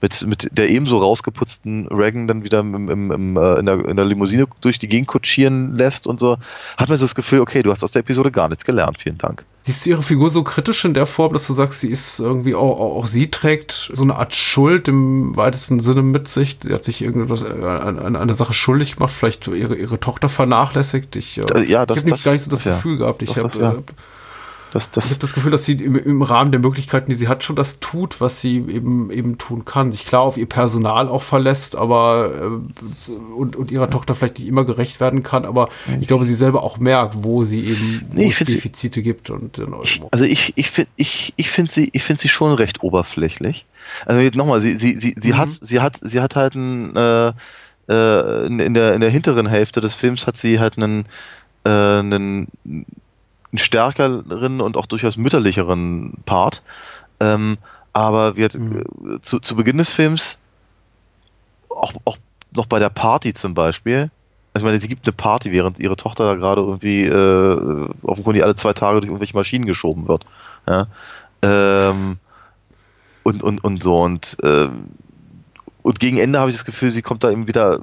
[0.00, 3.96] mit, mit der ebenso rausgeputzten Reagan dann wieder im, im, im, äh, in, der, in
[3.96, 6.36] der Limousine durch die Gegend kutschieren lässt und so,
[6.76, 9.18] hat man so das Gefühl, okay, du hast aus der Episode gar nichts gelernt, vielen
[9.18, 9.44] Dank.
[9.62, 12.54] Siehst du ihre Figur so kritisch in der Form, dass du sagst, sie ist irgendwie
[12.54, 16.58] auch, auch, auch sie trägt so eine Art Schuld im weitesten Sinne mit sich.
[16.60, 20.28] Sie hat sich irgendetwas äh, an, an eine Sache schuldig gemacht, vielleicht ihre, ihre Tochter
[20.28, 21.16] vernachlässigt.
[21.16, 22.74] Ich, äh, Äh, ja, das- ich habe gar nicht so das das ja.
[22.74, 23.22] Gefühl gehabt.
[23.22, 23.78] Ich habe ja.
[23.78, 23.82] äh,
[24.72, 27.28] Das, Ich das, habe das Gefühl, dass sie im, im Rahmen der Möglichkeiten, die sie
[27.28, 29.92] hat, schon das tut, was sie eben eben tun kann.
[29.92, 34.48] Sich klar auf ihr Personal auch verlässt, aber äh, und, und ihrer Tochter vielleicht nicht
[34.48, 35.68] immer gerecht werden kann, aber
[36.00, 39.00] ich glaube, sie selber auch merkt, wo sie eben wo Nee, ich find sie- Defizite
[39.02, 39.66] gibt und äh,
[40.10, 43.66] also ich, ich finde ich, ich find sie, ich find sie schon recht oberflächlich.
[44.06, 45.36] Also nochmal, sie, sie, sie, sie, Mhm.
[45.38, 47.32] hat, sie, hat, sie hat halt ein, äh,
[47.88, 51.04] äh, in, in, der, in der hinteren Hälfte des Films hat sie halt einen,
[51.64, 52.48] äh, einen,
[53.54, 56.62] einen stärkeren und auch durchaus mütterlicheren Part.
[57.20, 57.56] Ähm,
[57.92, 58.84] aber wir, Mhm.
[59.16, 60.38] äh, zu, zu Beginn des Films,
[61.68, 62.18] auch, auch
[62.50, 64.10] noch bei der Party zum Beispiel,
[64.52, 68.42] also ich meine, sie gibt eine Party, während ihre Tochter da gerade irgendwie äh, offenkundig
[68.42, 70.26] alle zwei Tage durch irgendwelche Maschinen geschoben wird.
[70.68, 70.86] Ja?
[71.42, 72.18] Ähm,
[73.24, 74.02] und, und, und so.
[74.02, 74.86] Und, ähm,
[75.82, 77.80] und gegen Ende habe ich das Gefühl, sie kommt da eben wieder,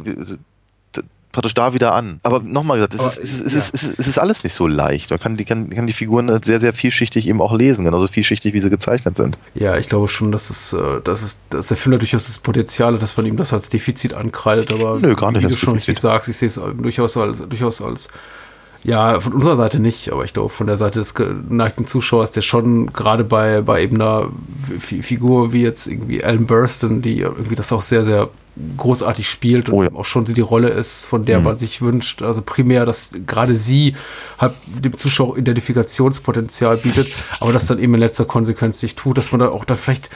[1.32, 2.19] praktisch da wieder an.
[2.23, 5.09] Aber nochmal gesagt, es, ist, es, ist, es, ist, es, alles nicht so leicht.
[5.09, 8.07] Man kann die, kann, kann die Figuren halt sehr, sehr vielschichtig eben auch lesen, genauso
[8.07, 9.38] vielschichtig, wie sie gezeichnet sind.
[9.53, 12.93] Ja, ich glaube schon, dass es, äh, dass es, dass der Film durchaus das Potenzial
[12.93, 15.75] hat, dass man ihm das als Defizit ankreidet, aber Nö, gar nicht wie du schon
[15.75, 18.09] richtig sagst, ich sehe es durchaus als, durchaus als,
[18.84, 22.41] ja, von unserer Seite nicht, aber ich glaube von der Seite des geneigten Zuschauers, der
[22.41, 24.29] schon gerade bei, bei eben einer
[24.79, 28.29] Figur wie jetzt irgendwie Alan Burstyn, die irgendwie das auch sehr, sehr
[28.78, 29.89] großartig spielt und Oh ja.
[29.93, 31.45] auch schon sie die Rolle ist, von der Mhm.
[31.45, 33.95] man sich wünscht, also primär, dass gerade sie
[34.38, 37.08] halt dem Zuschauer Identifikationspotenzial bietet,
[37.39, 40.10] aber das dann eben in letzter Konsequenz nicht tut, dass man da auch dann vielleicht,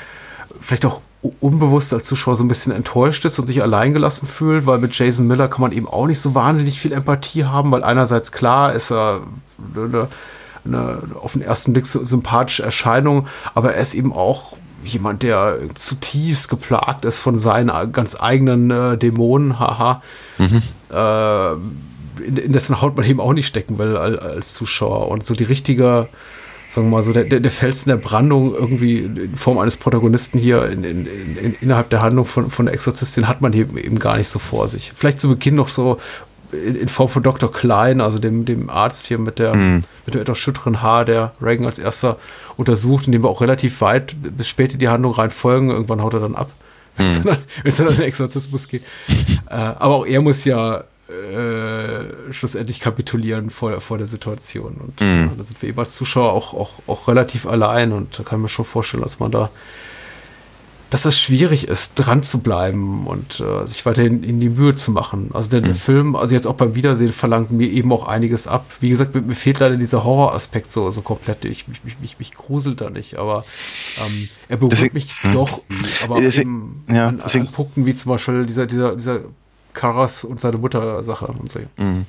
[0.60, 1.02] vielleicht auch
[1.40, 5.26] unbewusst als Zuschauer so ein bisschen enttäuscht ist und sich alleingelassen fühlt, weil mit Jason
[5.28, 8.92] Miller kann man eben auch nicht so wahnsinnig viel Empathie haben, weil einerseits klar ist
[8.92, 9.22] er
[9.76, 10.08] eine,
[10.66, 14.56] eine auf den ersten Blick so sympathische Erscheinung, aber er ist eben auch
[14.86, 20.02] jemand, der zutiefst geplagt ist von seinen ganz eigenen äh, Dämonen, haha.
[20.92, 21.54] Äh,
[22.24, 25.10] in, in dessen Haut man eben auch nicht stecken will als, als Zuschauer.
[25.10, 26.08] Und so die richtige,
[26.68, 30.70] sagen wir mal so, der, der, Felsen der Brandung irgendwie in Form eines Protagonisten hier
[30.70, 34.30] in, in, innerhalb der Handlung von, von der Exorzistin hat man eben, eben gar nicht
[34.30, 34.94] so vor sich.
[34.96, 36.00] Vielleicht zu Beginn noch so
[36.52, 37.52] in, Form von Dr.
[37.52, 39.82] Klein, also dem, dem Arzt hier mit der, Mhm.
[40.06, 42.18] mit dem etwas schütteren Haar, der Reagan als erster
[42.58, 45.70] untersucht, indem wir auch relativ weit bis spät in die Handlung rein folgen.
[45.72, 46.50] Irgendwann haut er dann ab,
[46.98, 48.84] wenn es dann, wenn's dann in den Exorzismus geht.
[49.50, 54.76] äh, aber auch er muss ja äh, schlussendlich kapitulieren vor, vor der Situation.
[54.76, 55.32] Und Mhm.
[55.34, 58.39] äh, da sind wir eben als Zuschauer auch, auch, auch relativ allein und da kann
[58.39, 59.50] ich mir schon vorstellen, dass man da
[60.90, 64.92] dass das schwierig ist, dran zu bleiben und äh, sich weiterhin in die Mühe zu
[64.92, 65.32] machen.
[65.34, 68.66] Also der, der Film, also jetzt auch beim Wiedersehen, verlangt mir eben auch einiges ab.
[68.80, 71.44] Wie gesagt, mir, mir fehlt leider dieser Horroraspekt so, so komplett.
[71.46, 73.44] Ich, mich, mich, mich, mich gruselt da nicht, aber
[74.06, 75.34] ähm, er berührt Deswegen- mich hm.
[75.34, 75.62] doch,
[76.04, 79.20] aber Deswegen- eben ja, an, an Punkten wie zum Beispiel dieser, dieser, dieser
[79.74, 81.60] Karas und seine Mutter Sache und so.
[81.78, 82.06] Mhm.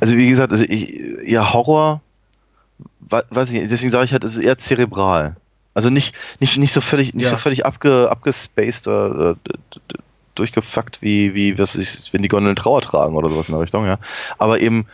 [0.00, 2.02] Also wie gesagt, also ich, ja, Horror,
[3.08, 5.36] weiß ich nicht, deswegen sage ich halt, es ist eher zerebral.
[5.78, 7.30] Also nicht, nicht, nicht so völlig, nicht Ja.
[7.30, 9.36] so völlig abge, abgespaced oder
[10.34, 13.86] durchgefuckt wie, wie, was ich, wenn die Gondeln Trauer tragen oder sowas in der Richtung,
[13.86, 13.96] ja.
[14.38, 14.86] Aber eben,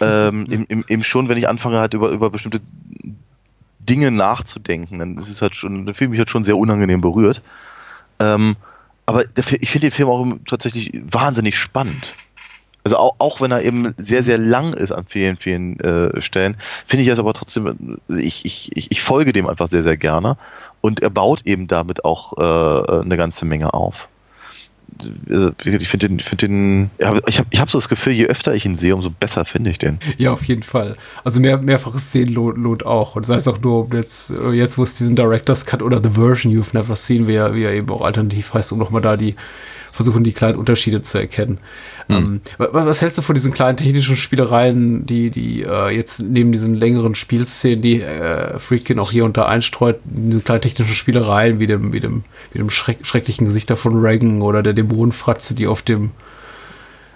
[0.00, 2.62] ähm, eben, eben, eben schon, wenn ich anfange halt über, über bestimmte
[3.80, 7.02] Dinge nachzudenken, dann ist es halt schon, dann fühle ich mich halt schon sehr unangenehm
[7.02, 7.42] berührt.
[8.18, 8.56] Ähm,
[9.04, 12.16] aber ich finde den Film auch tatsächlich wahnsinnig spannend.
[12.84, 16.56] Also auch, auch wenn er eben sehr, sehr lang ist an vielen, vielen äh, Stellen,
[16.86, 20.36] finde ich es aber trotzdem, ich, ich, ich, folge dem einfach sehr, sehr gerne
[20.80, 24.08] und er baut eben damit auch äh, eine ganze Menge auf.
[25.30, 27.06] Also, ich finde den, ich finde den, ich
[27.38, 29.78] habe ich hab so das Gefühl, je öfter ich ihn sehe, umso besser finde ich
[29.78, 29.98] den.
[30.18, 30.96] Ja, auf jeden Fall.
[31.22, 33.16] Also mehr, mehrfaches Sehen lohnt, lohnt auch.
[33.16, 36.10] Und sei es auch nur, jetzt, äh, jetzt wo es diesen Director's Cut oder The
[36.10, 39.16] Version You've Never Seen, wie er, wie er eben auch alternativ heißt, um nochmal da
[39.16, 39.36] die,
[39.92, 41.58] versuchen die kleinen Unterschiede zu erkennen.
[42.12, 46.52] Ähm, wa- was, hältst du von diesen kleinen technischen Spielereien, die, die äh, jetzt neben
[46.52, 51.58] diesen längeren Spielszenen, die äh, Freakin auch hier und da einstreut, diese kleinen technischen Spielereien
[51.58, 55.66] wie dem, wie dem, wie dem schreck, schrecklichen Gesichter von Reagan oder der Dämonenfratze, die
[55.66, 56.10] auf dem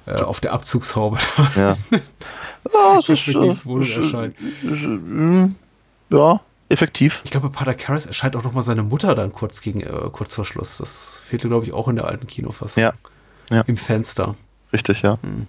[0.06, 1.18] äh, auf der Abzugshaube
[1.56, 1.76] Ja.
[1.90, 4.34] ja, es ist, Schreckliches äh, es ist, erscheint.
[4.62, 5.46] mm,
[6.10, 7.20] ja, effektiv.
[7.24, 10.34] Ich glaube, Pater Karras erscheint auch noch mal seine Mutter dann kurz gegen äh, kurz
[10.34, 10.78] vor Schluss.
[10.78, 12.82] Das fehlte, glaube ich, auch in der alten Kinofassung.
[12.82, 12.92] Ja.
[13.50, 13.60] Ja.
[13.66, 14.34] Im Fenster.
[14.74, 15.16] Richtig, ja.
[15.22, 15.46] Hm.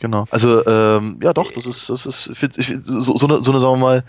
[0.00, 0.26] Genau.
[0.30, 3.60] Also, ähm, ja doch, das ist, das ist, ich ich so, so, eine, so eine,
[3.60, 4.04] sagen wir mal,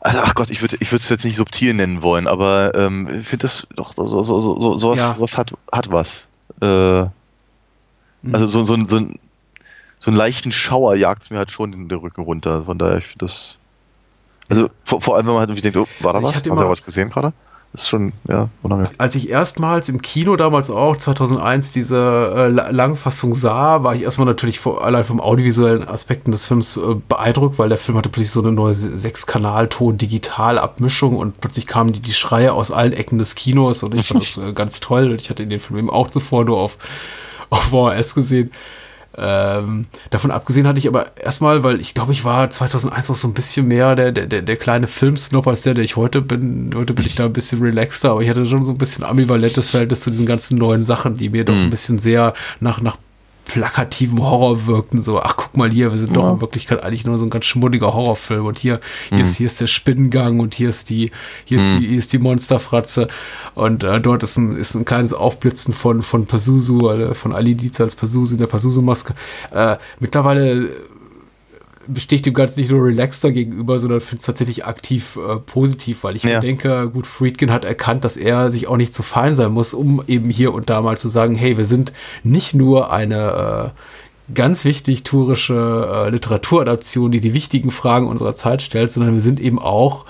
[0.00, 3.08] also, ach Gott, ich würde ich würde es jetzt nicht subtil nennen wollen, aber ähm,
[3.20, 5.12] ich finde das doch, so, so, so, so, sowas, Ja.
[5.14, 6.28] sowas hat, hat was.
[6.62, 7.06] Äh,
[8.22, 8.34] Mhm.
[8.34, 9.18] also so, so, ein- so, ein,
[10.00, 12.64] so einen leichten Schauer jagt es mir halt schon in den Rücken runter.
[12.64, 13.58] Von daher, ich finde das.
[14.48, 16.36] Also vor, vor allem, wenn man halt irgendwie denkt, oh, war da Also was?
[16.36, 17.32] Hatte er immer- was gesehen gerade?
[17.74, 18.94] Ist schon, ja, unangenehm.
[18.96, 24.02] Als ich erstmals im Kino damals auch, 2001, diese äh, La- Langfassung sah, war ich
[24.02, 28.08] erstmal natürlich vor, allein vom audiovisuellen Aspekten des Films äh, beeindruckt, weil der Film hatte
[28.08, 33.34] plötzlich so eine neue Sechs-Kanal-Ton-Digital-Abmischung und plötzlich kamen die, die Schreie aus allen Ecken des
[33.34, 36.10] Kinos und ich fand das äh, ganz toll und ich hatte den Film eben auch
[36.10, 36.78] zuvor nur auf,
[37.50, 38.50] auf VHS gesehen.
[39.20, 43.28] Ähm, davon abgesehen hatte ich aber erstmal, weil ich glaube, ich war 2001 noch so
[43.28, 46.72] ein bisschen mehr der, der, der, der kleine Filmsnob als der, der ich heute bin.
[46.74, 49.70] Heute bin ich da ein bisschen relaxter, aber ich hatte schon so ein bisschen ambivalentes
[49.70, 52.96] Verhältnis zu diesen ganzen neuen Sachen, die mir doch ein bisschen sehr nach, nach
[53.48, 55.02] plakativem Horror wirkten.
[55.02, 57.46] So, ach, guck mal hier, wir sind doch in Wirklichkeit eigentlich nur so ein ganz
[57.46, 58.46] schmuddeliger Horrorfilm.
[58.46, 58.78] Und hier,
[59.08, 61.10] hier, ist, hier ist der Spinnengang und hier ist die,
[61.44, 63.08] hier ist die, hier ist die Monsterfratze.
[63.54, 67.54] Und äh, dort ist ein, ist ein kleines Aufblitzen von, von Pazuzu, äh, von Ali
[67.54, 69.14] Dietz als Pazuzu in der Pazuzu-Maske.
[69.50, 70.68] Äh, mittlerweile
[71.88, 76.04] bestehe ich dem Ganzen nicht nur relaxter gegenüber, sondern finde es tatsächlich aktiv äh, positiv,
[76.04, 76.34] weil ich Ja.
[76.34, 79.74] mir denke, gut, Friedkin hat erkannt, dass er sich auch nicht zu fein sein muss,
[79.74, 84.34] um eben hier und da mal zu sagen, hey, wir sind nicht nur eine äh,
[84.34, 85.54] ganz wichtig tourische
[86.06, 90.04] äh, Literaturadaption, die die wichtigen Fragen unserer Zeit stellt, sondern wir sind eben auch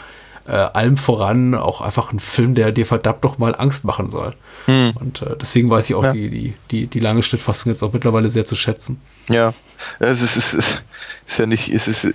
[0.48, 4.34] äh, allem voran auch einfach ein Film, der dir verdammt doch mal Angst machen soll.
[4.66, 6.12] Und äh, deswegen weiß ich auch Ja.
[6.12, 9.00] die, die, die, die lange Schnittfassung jetzt auch mittlerweile sehr zu schätzen.
[9.28, 9.54] Ja,
[9.98, 10.84] es ist, es ist,
[11.26, 12.08] ist ja nicht, es ist,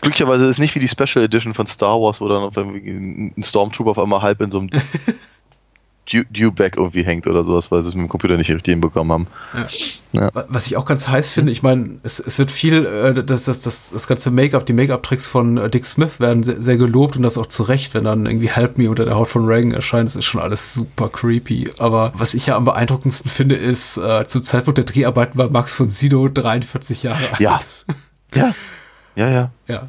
[0.00, 3.34] glücklicherweise ist es nicht wie die Special Edition von Star Wars, wo dann auf ein
[3.42, 4.70] Stormtrooper auf einmal halb in so einem
[6.12, 9.26] Dewback irgendwie hängt oder sowas, weil sie es mit dem Computer nicht richtig hinbekommen haben.
[10.12, 10.28] Ja.
[10.34, 13.44] Wa- Was ich auch ganz heiß finde, ich meine, es, es wird viel, äh, das,
[13.44, 17.16] das, das, das ganze Make-up, die Make-up-Tricks von äh, Dick Smith werden sehr, sehr gelobt
[17.16, 19.72] und das auch zu Recht, wenn dann irgendwie Help Me unter der Haut von Reagan
[19.72, 21.70] erscheint, das ist schon alles super creepy.
[21.78, 25.74] Aber was ich ja am beeindruckendsten finde, ist, äh, zum Zeitpunkt der Dreharbeiten war Max
[25.74, 27.40] von Sydow 43 Jahre alt.
[27.40, 27.60] Ja.
[28.34, 28.54] Ja.
[29.16, 29.50] Ja, ja.
[29.68, 29.88] ja.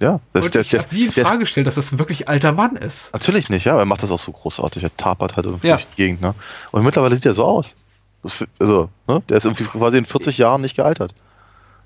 [0.00, 0.18] Ja.
[0.32, 2.52] Das, Und das, ich das, habe nie in Frage gestellt, dass das ein wirklich alter
[2.52, 3.12] Mann ist.
[3.12, 4.82] natürlich nicht, ja, aber er macht das auch so großartig.
[4.82, 5.76] Er tapert halt irgendwie Ja.
[5.76, 6.34] durch die Gegend, ne?
[6.72, 7.76] Und mittlerweile sieht er so aus.
[8.58, 9.22] Also, ne?
[9.28, 11.14] Der ist irgendwie quasi in 40 Jahren nicht gealtert.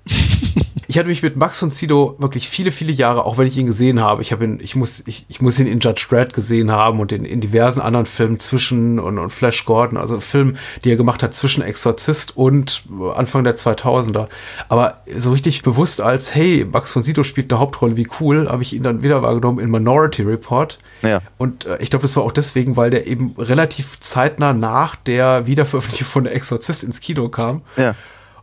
[0.95, 3.65] Ich hatte mich mit Max von Sydow wirklich viele, viele Jahre, auch wenn ich ihn
[3.65, 6.71] gesehen habe, ich habe ihn, ich muss, ich, ich muss ihn in Judge Dredd gesehen
[6.71, 10.91] haben und in, in diversen anderen Filmen zwischen und, und Flash Gordon, also Filmen, die
[10.91, 12.83] er gemacht hat zwischen Exorzist und
[13.13, 14.29] Anfang der 2000er.
[14.69, 18.63] Aber so richtig bewusst als, hey, Max von Sydow spielt eine Hauptrolle, wie cool, habe
[18.63, 20.79] ich ihn dann wieder wahrgenommen in Minority Report.
[21.01, 21.19] Ja.
[21.37, 25.45] Und äh, ich glaube, das war auch deswegen, weil der eben relativ zeitnah nach der
[25.45, 27.63] Wiederveröffentlichung von Der Exorzist ins Kino kam.
[27.75, 27.95] Ja.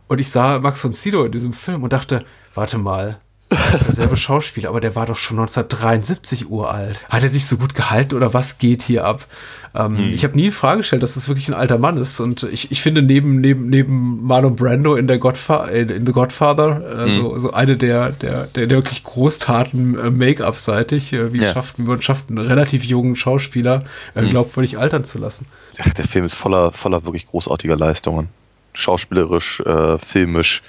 [0.07, 2.23] Und ich sah Max von Sydow in diesem Film und dachte,
[2.53, 7.05] warte mal, das ist derselbe Schauspieler, aber der war doch schon 1973 uralt.
[7.09, 9.27] Hat er sich so gut gehalten oder was geht hier ab?
[9.75, 12.19] Ähm, Ich habe nie in Frage gestellt, dass das wirklich ein alter Mann ist.
[12.19, 16.11] Und ich, ich finde neben, neben, neben Marlon Brando in, der Godfa in, in The
[16.13, 21.41] Godfather äh, so, so eine der, der, der, der wirklich Großtaten äh, Make-up-seitig, äh, wie,
[21.41, 21.53] Ja.
[21.53, 23.83] schafft, wie man schafft, einen relativ jungen Schauspieler
[24.15, 25.45] äh, glaubwürdig altern zu lassen.
[25.79, 28.29] Ach, der Film ist voller, voller wirklich großartiger Leistungen.
[28.73, 30.63] Schauspielerisch, äh, filmisch,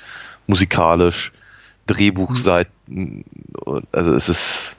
[0.46, 1.32] musikalisch,
[1.86, 3.24] Drehbuchseiten.
[3.92, 4.76] Also es ist.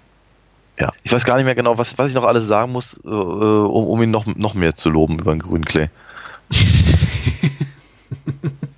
[0.79, 3.07] Ja, ich weiß gar nicht mehr genau, was, was ich noch alles sagen muss, äh,
[3.07, 5.87] um, um ihn noch, noch mehr zu loben über den grünen Klee.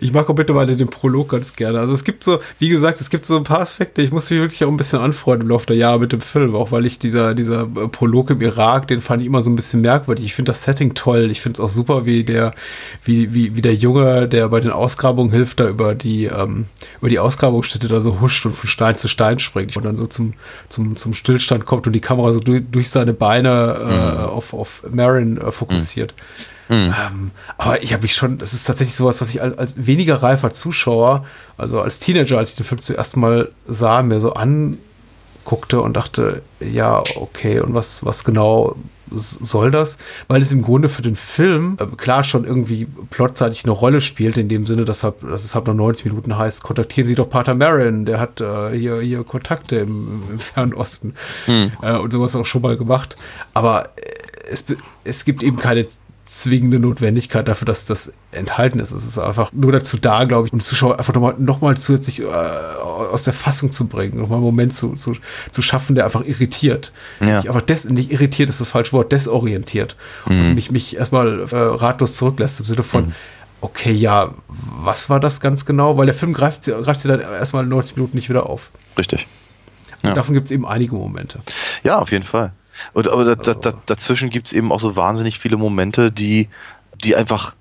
[0.00, 1.78] Ich mag auch mittlerweile den Prolog ganz gerne.
[1.78, 4.00] Also es gibt so, wie gesagt, es gibt so ein paar Aspekte.
[4.00, 6.54] Ich muss mich wirklich auch ein bisschen anfreunden im Laufe der Jahre mit dem Film,
[6.54, 9.82] auch weil ich dieser, dieser Prolog im Irak, den fand ich immer so ein bisschen
[9.82, 10.24] merkwürdig.
[10.24, 11.30] Ich finde das Setting toll.
[11.30, 12.54] Ich finde es auch super, wie der,
[13.04, 16.66] wie, wie, wie der Junge, der bei den Ausgrabungen hilft, da über die, ähm,
[17.00, 20.06] über die Ausgrabungsstätte da so huscht und von Stein zu Stein springt und dann so
[20.06, 20.32] zum,
[20.68, 24.82] zum, zum Stillstand kommt und die Kamera so durch, durch seine Beine äh, auf, auf
[24.90, 26.14] Marin äh, fokussiert.
[26.70, 30.22] Ähm, aber ich habe mich schon, das ist tatsächlich sowas, was ich als, als weniger
[30.22, 31.24] reifer Zuschauer,
[31.56, 36.42] also als Teenager, als ich den Film zuerst mal sah, mir so anguckte und dachte,
[36.60, 38.76] ja, okay, und was, was genau
[39.10, 39.98] soll das?
[40.28, 44.36] Weil es im Grunde für den Film ähm, klar schon irgendwie plotseitig eine Rolle spielt,
[44.36, 47.30] in dem Sinne, dass, er, dass es halt noch 90 Minuten heißt, kontaktieren Sie doch
[47.30, 51.14] Pater Marin, der hat äh, hier, hier Kontakte im, im Fernen Osten
[51.82, 53.16] äh, und sowas auch schon mal gemacht.
[53.54, 54.64] Aber äh, es,
[55.04, 55.86] es gibt eben keine
[56.26, 58.90] zwingende Notwendigkeit dafür, dass das enthalten ist.
[58.92, 62.20] Es ist einfach nur dazu da, glaube ich, um Zuschauer einfach nochmal noch mal zusätzlich
[62.20, 65.14] äh, aus der Fassung zu bringen, nochmal einen Moment zu, zu,
[65.52, 66.92] zu schaffen, der einfach irritiert.
[67.20, 67.36] Ja.
[67.38, 69.96] Nicht einfach des, nicht irritiert ist das falsche Wort, desorientiert.
[70.26, 73.14] Und mich, mich erstmal äh, ratlos zurücklässt im Sinne von,
[73.60, 75.96] okay, ja, was war das ganz genau?
[75.96, 78.70] Weil der Film greift, sie- greift sie dann erstmal 90 Minuten nicht wieder auf.
[78.98, 79.26] Richtig.
[80.02, 80.12] Ja.
[80.14, 81.40] Davon gibt es eben einige Momente.
[81.82, 82.52] Ja, auf jeden Fall.
[82.92, 86.48] Und, aber da, da, da, dazwischen gibt es eben auch so wahnsinnig viele Momente, die,
[87.04, 87.54] die einfach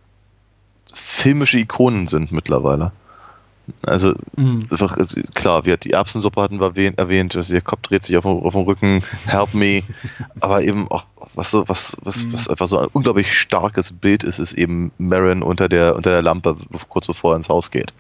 [0.93, 2.91] filmische Ikonen sind mittlerweile.
[3.88, 4.63] Also, Mhm.
[4.70, 8.16] einfach, also klar, wir, die Erbsensuppe hatten wir erwähnt, erwähnt also der Kopf dreht sich
[8.16, 9.82] auf, dem- auf dem Rücken, help me.
[10.39, 14.38] Aber eben auch, was so, was, was, was einfach so ein unglaublich starkes Bild ist,
[14.38, 16.55] ist eben Marin unter der, unter der Lampe,
[16.89, 17.91] kurz bevor er ins Haus geht.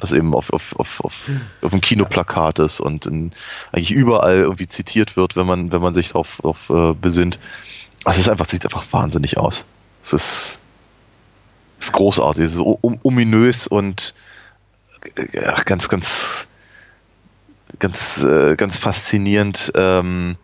[0.00, 1.28] Was eben auf, auf, auf, auf,
[1.62, 3.32] auf dem Kinoplakat ist und in,
[3.72, 7.38] eigentlich überall irgendwie zitiert wird, wenn man, wenn man sich darauf auf, äh, besinnt.
[8.04, 9.66] Also es ist einfach, sieht einfach wahnsinnig aus.
[10.02, 10.60] Es ist,
[11.80, 14.14] ist großartig, es ist so um, ominös und
[15.16, 16.48] äh, ganz, ganz,
[17.78, 20.36] ganz, äh, ganz faszinierend ähm,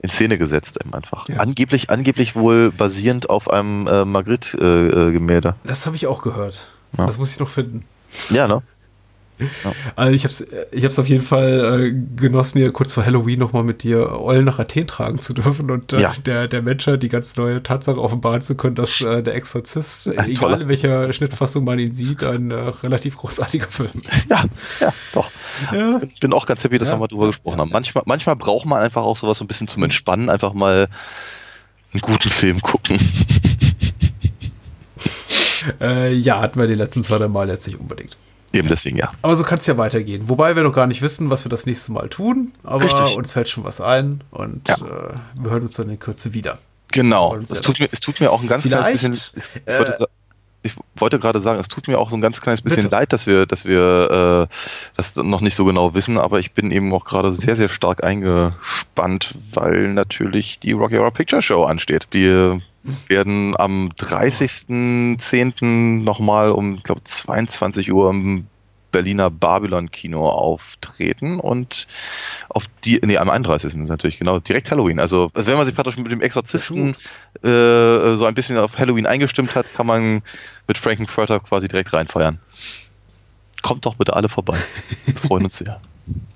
[0.00, 1.28] in Szene gesetzt eben einfach.
[1.28, 1.38] Ja.
[1.38, 5.56] Angeblich, angeblich wohl basierend auf einem äh, Magritte-Gemälde.
[5.64, 6.68] Das habe ich auch gehört.
[6.96, 7.06] Ja.
[7.06, 7.84] Das muss ich noch finden.
[8.30, 8.62] Ja, ne?
[9.94, 13.62] Also ich hab's, ich hab's auf jeden Fall äh, genossen, hier kurz vor Halloween nochmal
[13.62, 16.12] mit dir Eulen nach Athen tragen zu dürfen und äh, Ja.
[16.26, 20.28] der, der Menschheit die ganz neue Tatsache offenbaren zu können, dass äh, der Exorzist, Ein
[20.30, 24.28] egal in welcher Schnittfassung man ihn sieht, ein äh, relativ großartiger Film ist.
[24.30, 24.44] Ja,
[24.80, 25.30] ja, doch.
[25.72, 26.00] Ja.
[26.02, 26.94] Ich bin auch ganz happy, dass Ja.
[26.94, 27.70] wir mal drüber gesprochen haben.
[27.70, 30.88] Manchmal, manchmal braucht man einfach auch sowas so ein bisschen zum Entspannen, einfach mal
[31.92, 32.98] einen guten Film gucken.
[35.80, 38.16] Äh, ja, hatten wir die letzten zwei, drei Mal jetzt nicht unbedingt.
[38.52, 39.10] Eben deswegen, ja.
[39.20, 40.28] Aber so kann es ja weitergehen.
[40.28, 42.52] Wobei wir noch gar nicht wissen, was wir das nächste Mal tun.
[42.64, 43.16] Aber Richtig.
[43.16, 44.76] uns fällt schon was ein und Ja.
[44.76, 46.58] äh, wir hören uns dann in Kürze wieder.
[46.90, 47.36] Genau.
[47.36, 49.62] Es tut, mir, es tut mir auch ein ganz kleines bisschen.
[49.66, 50.06] es- äh,
[50.62, 52.96] ich wollte gerade sagen, es tut mir auch so ein ganz kleines bisschen Bitte.
[52.96, 54.54] leid, dass wir, dass wir äh,
[54.96, 58.02] das noch nicht so genau wissen, aber ich bin eben auch gerade sehr, sehr stark
[58.02, 62.08] eingespannt, weil natürlich die Rocky Horror Picture Show ansteht.
[62.10, 62.60] Wir
[63.06, 66.02] werden am 30.10.
[66.02, 68.46] nochmal um, ich glaube, 22 Uhr im
[68.90, 71.86] Berliner Babylon-Kino auftreten und
[72.48, 73.74] auf die, nee, am 31.
[73.74, 74.98] ist natürlich, genau, direkt Halloween.
[74.98, 76.94] Also, also wenn man sich praktisch mit dem Exorzisten
[77.42, 80.22] äh, so ein bisschen auf Halloween eingestimmt hat, kann man
[80.66, 82.38] mit Frankenfurter quasi direkt reinfeiern.
[83.62, 84.56] Kommt doch bitte alle vorbei.
[85.04, 85.80] Wir freuen uns sehr.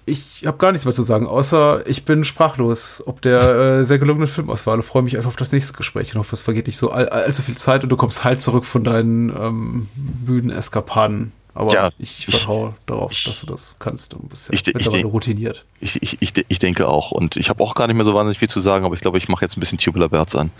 [0.04, 3.98] Ich habe gar nichts mehr zu sagen, außer ich bin sprachlos ob der äh, sehr
[3.98, 6.08] gelungenen Filmauswahl und freue mich einfach auf das nächste Gespräch.
[6.08, 8.64] Ich hoffe, es vergeht nicht so all, allzu viel Zeit und du kommst halt zurück
[8.64, 9.88] von deinen ähm,
[10.26, 11.32] müden Eskapaden.
[11.54, 14.12] Aber Ja, ich, ich- vertraue darauf, ich- dass du das kannst.
[14.14, 15.64] Du bist ja ich ich mittlerweile de- routiniert.
[15.80, 17.10] Ich, ich, ich, ich denke auch.
[17.10, 19.18] Und ich habe auch gar nicht mehr so wahnsinnig viel zu sagen, aber ich glaube,
[19.18, 20.50] ich mache jetzt ein bisschen Tubular Berz an.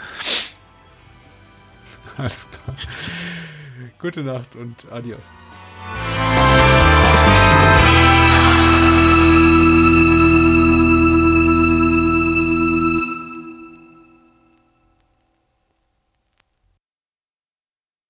[2.19, 2.77] Alles klar.
[3.99, 5.31] Gute Nacht und adios.